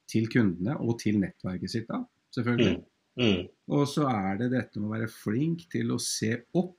til 0.07 0.29
kundene 0.31 0.77
og 0.79 0.99
til 1.01 1.17
nettverket 1.19 1.73
sitt 1.73 1.89
da, 1.89 2.03
selvfølgelig. 2.37 2.77
Mm. 2.77 2.93
Mm. 3.17 3.47
Og 3.73 3.87
så 3.89 4.05
er 4.11 4.37
det 4.43 4.51
dette 4.53 4.79
med 4.79 4.91
å 4.91 4.93
være 4.93 5.09
flink 5.09 5.65
til 5.73 5.89
å 5.95 5.99
se 6.01 6.35
opp 6.55 6.75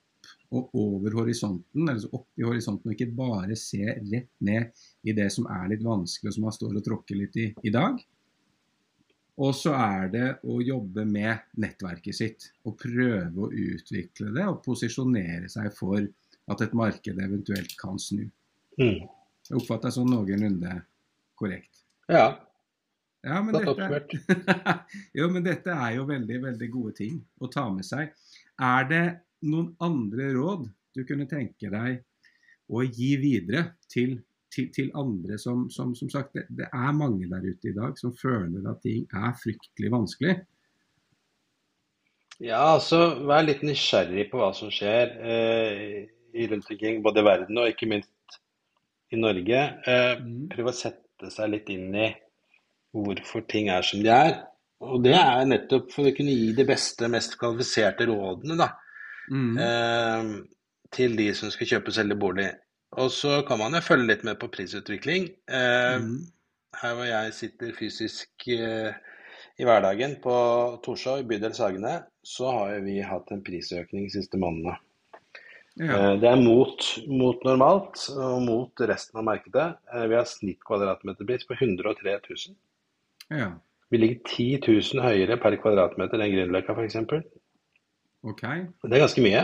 og 0.49 0.71
over 0.81 1.17
horisonten, 1.21 1.89
eller 1.89 2.15
opp 2.17 2.41
i 2.41 2.47
horisonten, 2.47 2.89
og 2.89 2.95
ikke 2.95 3.17
bare 3.17 3.57
se 3.59 3.83
rett 3.85 4.31
ned 4.45 4.71
i 5.05 5.15
det 5.17 5.29
som 5.35 5.49
er 5.53 5.67
litt 5.75 5.85
vanskelig, 5.85 6.31
og 6.31 6.37
som 6.37 6.47
man 6.49 6.57
står 6.57 6.79
og 6.79 6.87
tråkker 6.87 7.21
litt 7.21 7.37
i 7.37 7.51
i 7.69 7.75
dag. 7.75 8.01
Og 9.39 9.53
så 9.55 9.75
er 9.77 10.09
det 10.11 10.29
å 10.51 10.57
jobbe 10.65 11.05
med 11.07 11.45
nettverket 11.63 12.17
sitt, 12.17 12.49
og 12.67 12.79
prøve 12.81 13.45
å 13.45 13.53
utvikle 13.53 14.33
det 14.35 14.49
og 14.49 14.65
posisjonere 14.65 15.51
seg 15.53 15.71
for 15.77 16.03
at 16.49 16.65
et 16.65 16.75
marked 16.75 17.23
eventuelt 17.23 17.77
kan 17.79 18.01
snu. 18.03 18.25
Mm. 18.81 19.05
Jeg 19.49 19.61
oppfatter 19.61 19.93
sånn 19.95 20.11
noenlunde 20.11 20.81
korrekt. 21.39 21.85
Ja. 22.11 22.41
ja 23.23 23.39
men 23.45 23.55
dette, 23.55 24.19
jo, 25.19 25.29
men 25.31 25.47
dette 25.47 25.77
er 25.77 25.95
jo 26.01 26.09
veldig, 26.09 26.43
veldig 26.49 26.71
gode 26.73 26.97
ting 26.99 27.21
å 27.39 27.53
ta 27.53 27.69
med 27.71 27.87
seg. 27.87 28.11
Er 28.59 28.91
det 28.91 29.05
noen 29.47 29.73
andre 29.85 30.33
råd 30.35 30.67
du 30.97 31.05
kunne 31.07 31.29
tenke 31.31 31.71
deg 31.71 32.03
å 32.69 32.83
gi 32.85 33.15
videre 33.21 33.65
til, 33.91 34.19
til, 34.53 34.69
til 34.75 34.91
andre 34.99 35.39
som, 35.41 35.67
som, 35.73 35.95
som 35.97 36.11
sagt, 36.13 36.35
det, 36.37 36.47
det, 36.59 36.69
er 36.69 36.97
mange 36.97 37.29
der 37.31 37.47
ute 37.47 37.71
i 37.71 37.77
dag 37.77 37.97
som 38.01 38.15
føler 38.17 38.67
at 38.71 38.83
ting 38.85 39.07
er 39.15 39.35
fryktelig 39.41 39.93
vanskelig? 39.95 40.37
Ja, 42.39 42.77
altså 42.77 43.01
vær 43.27 43.47
litt 43.47 43.65
nysgjerrig 43.67 44.29
på 44.31 44.39
hva 44.39 44.53
som 44.55 44.71
skjer 44.71 45.17
eh, 45.19 46.07
rundt 46.51 46.71
omkring, 46.71 47.01
både 47.03 47.25
i 47.25 47.27
verden 47.27 47.59
og 47.59 47.73
ikke 47.73 47.89
minst 47.91 48.39
i 49.11 49.19
Norge. 49.19 49.63
Eh, 49.89 50.13
mm. 50.23 50.45
Prøv 50.53 50.71
å 50.71 50.77
sette 50.77 51.33
seg 51.35 51.51
litt 51.55 51.73
inn 51.75 51.91
i 51.99 52.13
hvorfor 52.95 53.43
ting 53.51 53.73
er 53.75 53.83
som 53.87 54.05
de 54.05 54.13
er. 54.15 54.37
Og 54.85 55.03
det 55.03 55.17
er 55.19 55.49
nettopp 55.49 55.91
for 55.91 56.07
å 56.07 56.15
kunne 56.15 56.37
gi 56.37 56.53
de 56.55 56.67
beste, 56.69 57.09
mest 57.11 57.35
kvalifiserte 57.41 58.07
rådene, 58.07 58.55
da 58.61 58.69
mm. 59.31 59.59
eh, 59.65 60.33
til 60.95 61.17
de 61.19 61.29
som 61.37 61.53
skal 61.55 61.71
kjøpe 61.75 61.93
og 61.93 61.99
selge 61.99 62.19
bolig. 62.19 62.49
Og 62.99 63.13
så 63.13 63.43
kan 63.49 63.61
man 63.61 63.77
jo 63.77 63.85
følge 63.85 64.09
litt 64.09 64.25
med 64.25 64.39
på 64.41 64.51
prisutvikling. 64.53 65.29
Eh, 65.51 66.01
mm. 66.01 66.19
Her 66.79 66.97
hvor 66.97 67.09
jeg 67.09 67.37
sitter 67.37 67.77
fysisk 67.77 68.49
eh, 68.55 68.97
i 69.59 69.67
hverdagen 69.67 70.17
på 70.23 70.35
Torshov 70.85 71.23
i 71.23 71.27
bydel 71.29 71.55
Sagene, 71.57 72.01
så 72.25 72.53
har 72.55 72.85
vi 72.85 73.01
hatt 73.05 73.33
en 73.35 73.43
prisøkning 73.45 74.07
de 74.07 74.15
siste 74.15 74.41
månedene. 74.41 74.77
Ja. 75.79 75.95
Eh, 75.95 76.15
det 76.23 76.31
er 76.31 76.41
mot, 76.43 76.85
mot, 77.07 77.45
normalt 77.47 78.09
og 78.15 78.43
mot 78.47 78.85
resten 78.91 79.21
av 79.21 79.27
markedet. 79.29 79.69
Eh, 79.95 80.07
vi 80.11 80.19
har 80.19 80.29
snitt 80.31 80.63
kvadratmeterpris 80.67 81.47
på 81.49 81.59
103 81.59 82.19
000. 82.25 82.57
Ja. 83.35 83.53
Vi 83.89 84.01
ligger 84.01 84.23
10 84.25 84.49
000 84.67 85.05
høyere 85.05 85.39
per 85.41 85.57
kvadratmeter 85.63 86.21
enn 86.21 86.33
Grünerløkka 86.35 86.75
f.eks. 86.77 86.99
Okay. 88.27 88.67
Det 88.83 88.97
er 88.97 89.05
ganske 89.05 89.23
mye. 89.23 89.43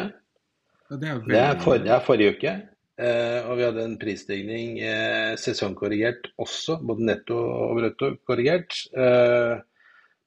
det, 0.90 1.08
er 1.08 1.20
det, 1.26 1.38
er 1.38 1.60
for, 1.62 1.78
det, 1.78 1.92
er 1.94 2.02
forrige 2.04 2.34
uke. 2.34 2.54
Eh, 2.94 3.46
og 3.48 3.58
vi 3.58 3.66
hadde 3.66 3.84
en 3.84 3.96
prisstigning 3.98 4.78
eh, 4.78 5.34
sesongkorrigert 5.40 6.28
også, 6.38 6.78
både 6.86 7.06
netto 7.08 7.38
og 7.38 7.80
brutto 7.80 8.10
korrigert, 8.28 8.76
eh, 8.94 9.56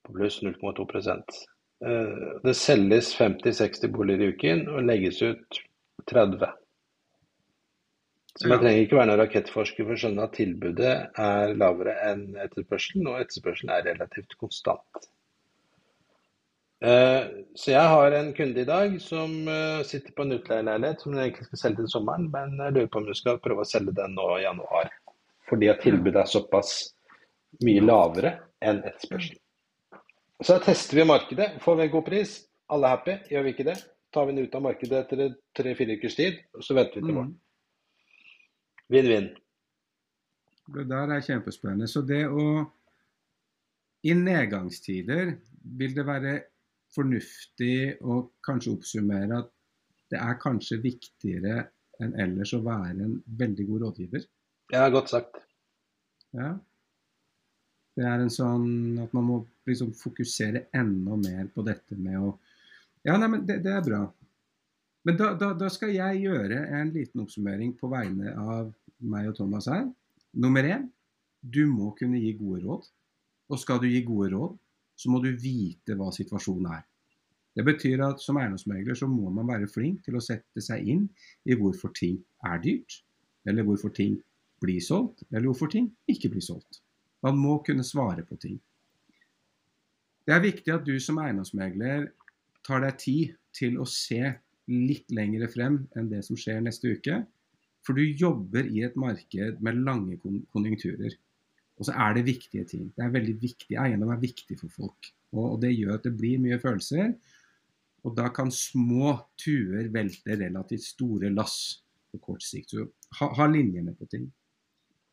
på 0.03 0.15
pluss 0.15 0.41
0,2 0.43 0.87
eh, 1.13 2.23
Det 2.43 2.55
selges 2.55 3.13
50-60 3.15 3.91
boliger 3.95 4.25
i 4.25 4.31
uken 4.35 4.65
og 4.73 4.83
legges 4.87 5.21
ut 5.23 5.61
30. 6.11 6.51
Så 8.37 8.49
man 8.51 8.59
trenger 8.61 8.83
ikke 8.83 8.99
være 8.99 9.09
noen 9.09 9.21
rakettforsker 9.23 9.85
for 9.85 9.95
å 9.95 10.01
skjønne 10.01 10.25
at 10.27 10.35
tilbudet 10.37 10.95
er 11.17 11.53
lavere 11.57 11.95
enn 12.05 12.27
etterspørselen, 12.37 13.07
og 13.09 13.23
etterspørselen 13.23 13.71
er 13.73 13.87
relativt 13.87 14.35
konstant. 14.37 15.07
Eh, 16.77 17.23
så 17.57 17.71
jeg 17.71 17.89
har 17.89 18.13
en 18.13 18.27
kunde 18.37 18.61
i 18.61 18.67
dag 18.67 18.99
som 19.01 19.31
eh, 19.49 19.81
sitter 19.87 20.13
på 20.13 20.21
en 20.27 20.35
utleieleilighet 20.35 21.01
som 21.01 21.13
hun 21.13 21.23
egentlig 21.23 21.47
skal 21.47 21.61
selge 21.61 21.81
til 21.81 21.89
sommeren, 21.89 22.27
men 22.33 22.53
jeg 22.61 22.75
lurer 22.75 22.89
på 22.93 23.01
om 23.01 23.07
hun 23.09 23.17
skal 23.17 23.39
prøve 23.41 23.63
å 23.63 23.69
selge 23.69 23.95
den 23.97 24.13
nå 24.17 24.27
i 24.35 24.43
januar. 24.43 24.91
Fordi 25.49 25.71
at 25.71 25.81
tilbudet 25.81 26.21
er 26.21 26.29
såpass 26.29 26.75
mye 27.65 27.81
lavere 27.81 28.33
enn 28.61 28.83
etterspørselen. 28.85 29.41
Så 30.45 30.59
tester 30.61 30.99
vi 30.99 31.05
markedet. 31.09 31.47
Får 31.63 31.79
vi 31.79 31.85
en 31.87 31.93
god 31.95 32.05
pris, 32.05 32.33
alle 32.69 32.85
er 32.85 32.93
happy. 32.93 33.15
Gjør 33.31 33.45
vi 33.47 33.53
ikke 33.55 33.65
det, 33.71 33.77
tar 34.13 34.27
vi 34.27 34.35
den 34.35 34.45
ut 34.45 34.57
av 34.59 34.65
markedet 34.67 34.99
etter 34.99 35.23
tre-fire 35.57 35.95
ukers 35.97 36.17
tid, 36.19 36.37
og 36.53 36.65
så 36.65 36.77
venter 36.77 36.99
vi 36.99 37.07
til 37.07 37.17
våren. 37.17 37.31
Vinn-vinn. 38.93 39.31
Det 40.75 40.85
der 40.91 41.15
er 41.15 41.25
kjempespennende. 41.25 41.89
Så 41.89 42.03
det 42.05 42.27
å 42.29 42.67
I 44.05 44.13
nedgangstider 44.13 45.33
vil 45.79 45.95
det 45.97 46.05
være 46.05 46.35
fornuftig 46.95 47.97
å 48.05 48.21
kanskje 48.45 48.73
oppsummere 48.77 49.41
at 49.41 49.51
det 50.11 50.19
er 50.23 50.39
kanskje 50.39 50.79
viktigere 50.83 51.67
enn 52.03 52.15
ellers 52.21 52.53
å 52.55 52.63
være 52.63 53.03
en 53.03 53.17
veldig 53.39 53.65
god 53.71 53.85
rådgiver? 53.87 54.25
Ja, 54.73 54.87
godt 54.93 55.11
sagt. 55.11 55.39
Ja. 56.35 56.53
Det 57.97 58.05
er 58.05 58.21
en 58.21 58.31
sånn 58.31 58.99
at 59.01 59.13
man 59.17 59.25
må 59.25 59.37
liksom 59.67 59.93
fokusere 59.97 60.67
enda 60.77 61.17
mer 61.19 61.47
på 61.53 61.65
dette 61.67 61.97
med 61.97 62.19
å 62.21 62.35
Ja, 63.07 63.15
nei, 63.15 63.27
men 63.31 63.45
det, 63.47 63.61
det 63.63 63.71
er 63.71 63.83
bra. 63.85 64.01
Men 65.07 65.15
da, 65.15 65.29
da, 65.39 65.53
da, 65.55 65.69
skal 65.71 65.93
jeg 65.95 66.25
gjøre 66.25 66.57
en 66.75 66.89
liten 66.91 67.21
oppsummering 67.23 67.69
på 67.79 67.87
vegne 67.87 68.33
av 68.35 68.73
meg 68.99 69.29
og 69.29 69.37
Thomas 69.37 69.69
her. 69.71 69.85
Nummer 70.35 70.67
én, 70.67 70.89
du 71.39 71.61
må 71.71 71.93
kunne 71.95 72.19
gi 72.19 72.33
gode 72.35 72.65
råd. 72.65 72.89
Og 73.47 73.61
skal 73.61 73.79
du 73.79 73.87
gi 73.87 74.01
gode 74.03 74.33
råd, 74.33 74.57
så 74.97 75.11
må 75.13 75.21
du 75.23 75.29
vite 75.37 75.95
hva 75.97 76.09
situasjonen 76.13 76.71
er. 76.73 76.85
Det 77.57 77.65
betyr 77.65 78.03
at 78.05 78.21
som 78.21 78.37
eiendomsmegler 78.37 78.97
så 78.97 79.07
må 79.09 79.31
man 79.33 79.47
være 79.49 79.69
flink 79.69 80.03
til 80.05 80.17
å 80.17 80.21
sette 80.21 80.61
seg 80.61 80.89
inn 80.93 81.07
i 81.49 81.57
hvorfor 81.57 81.93
ting 81.97 82.19
er 82.45 82.59
dyrt, 82.61 82.99
eller 83.49 83.65
hvorfor 83.65 83.93
ting 83.97 84.19
blir 84.61 84.81
solgt, 84.83 85.23
eller 85.31 85.47
hvorfor 85.49 85.71
ting 85.73 85.89
ikke 86.09 86.29
blir 86.33 86.45
solgt. 86.45 86.81
Man 87.25 87.39
må 87.41 87.57
kunne 87.65 87.85
svare 87.85 88.25
på 88.25 88.37
ting. 88.41 88.59
Det 90.27 90.35
er 90.35 90.43
viktig 90.43 90.73
at 90.73 90.85
du 90.85 90.97
som 91.01 91.17
eiendomsmegler 91.23 92.09
tar 92.67 92.83
deg 92.83 92.99
tid 93.01 93.35
til 93.57 93.79
å 93.81 93.87
se 93.89 94.21
litt 94.67 95.13
lengre 95.15 95.47
frem 95.49 95.79
enn 95.97 96.09
det 96.11 96.25
som 96.27 96.37
skjer 96.37 96.59
neste 96.61 96.91
uke. 96.97 97.21
For 97.87 97.95
du 97.95 98.03
jobber 98.03 98.67
i 98.67 98.83
et 98.83 98.97
marked 98.99 99.61
med 99.63 99.79
lange 99.87 100.19
konjunkturer. 100.19 101.15
Og 101.77 101.85
så 101.85 101.93
er 101.93 102.15
det 102.17 102.25
viktige 102.25 102.65
ting. 102.65 102.87
Det 102.95 103.05
er 103.05 103.13
veldig 103.13 103.35
viktig. 103.41 103.77
Eiendom 103.77 104.13
er 104.13 104.21
viktig 104.21 104.57
for 104.59 104.73
folk. 104.73 105.09
Og, 105.37 105.59
det 105.61 105.75
gjør 105.75 105.97
at 105.97 106.07
det 106.07 106.15
blir 106.17 106.41
mye 106.41 106.57
følelser. 106.61 107.13
Og 108.07 108.15
da 108.17 108.29
kan 108.33 108.49
små 108.53 109.13
tuer 109.39 109.91
velte 109.93 110.37
relativt 110.39 110.87
store 110.87 111.29
lass 111.33 111.59
på 112.11 112.21
kort 112.23 112.45
sikt. 112.45 112.73
Så 112.73 112.87
ha, 113.19 113.29
ha 113.37 113.47
linjene 113.51 113.93
på 113.97 114.07
ting. 114.09 114.25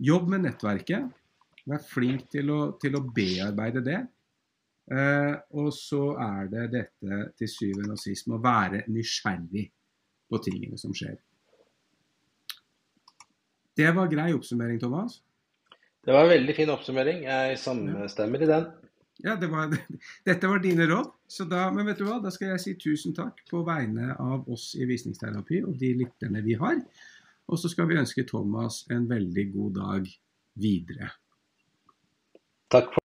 Jobb 0.04 0.30
med 0.32 0.46
nettverket. 0.46 1.10
Vær 1.68 1.84
flink 1.84 2.28
til 2.32 2.52
å, 2.52 2.60
til 2.80 2.96
å 2.96 3.04
bearbeide 3.14 3.84
det. 3.84 4.00
Eh, 4.92 5.34
og 5.56 5.70
så 5.72 6.02
er 6.20 6.50
det 6.52 6.64
dette 6.74 7.20
til 7.40 7.48
syvende 7.48 7.96
og 7.96 8.00
sist 8.00 8.28
med 8.28 8.36
å 8.36 8.44
være 8.44 8.82
nysgjerrig 8.92 9.68
på 10.28 10.40
tingene 10.44 10.80
som 10.80 10.92
skjer. 10.96 11.16
Det 13.74 13.88
var 13.96 14.10
grei 14.12 14.28
oppsummering, 14.36 14.78
Thomas. 14.80 15.18
Det 16.04 16.12
var 16.12 16.26
en 16.26 16.34
veldig 16.34 16.54
fin 16.56 16.72
oppsummering. 16.72 17.22
Jeg 17.24 17.58
sammenstemmer 17.60 18.42
i 18.44 18.48
den. 18.48 18.66
Ja, 19.24 19.36
det 19.40 19.48
var, 19.48 19.72
dette 20.28 20.50
var 20.50 20.60
dine 20.60 20.86
råd. 20.90 21.12
Så 21.28 21.46
da, 21.48 21.70
men 21.72 21.88
vet 21.88 22.00
du 22.00 22.04
hva, 22.08 22.18
da 22.20 22.32
skal 22.34 22.52
jeg 22.52 22.62
si 22.62 22.74
tusen 22.80 23.16
takk 23.16 23.40
på 23.50 23.62
vegne 23.66 24.12
av 24.20 24.48
oss 24.52 24.72
i 24.76 24.84
Visningsterapi 24.88 25.62
og 25.64 25.78
de 25.80 25.94
lytterne 26.02 26.44
vi 26.44 26.58
har. 26.60 26.82
Og 27.48 27.60
så 27.60 27.70
skal 27.72 27.88
vi 27.88 28.00
ønske 28.00 28.26
Thomas 28.28 28.82
en 28.92 29.08
veldig 29.08 29.46
god 29.54 29.80
dag 29.80 30.12
videre. 30.60 31.10
Takk 32.72 32.92
for 32.92 33.00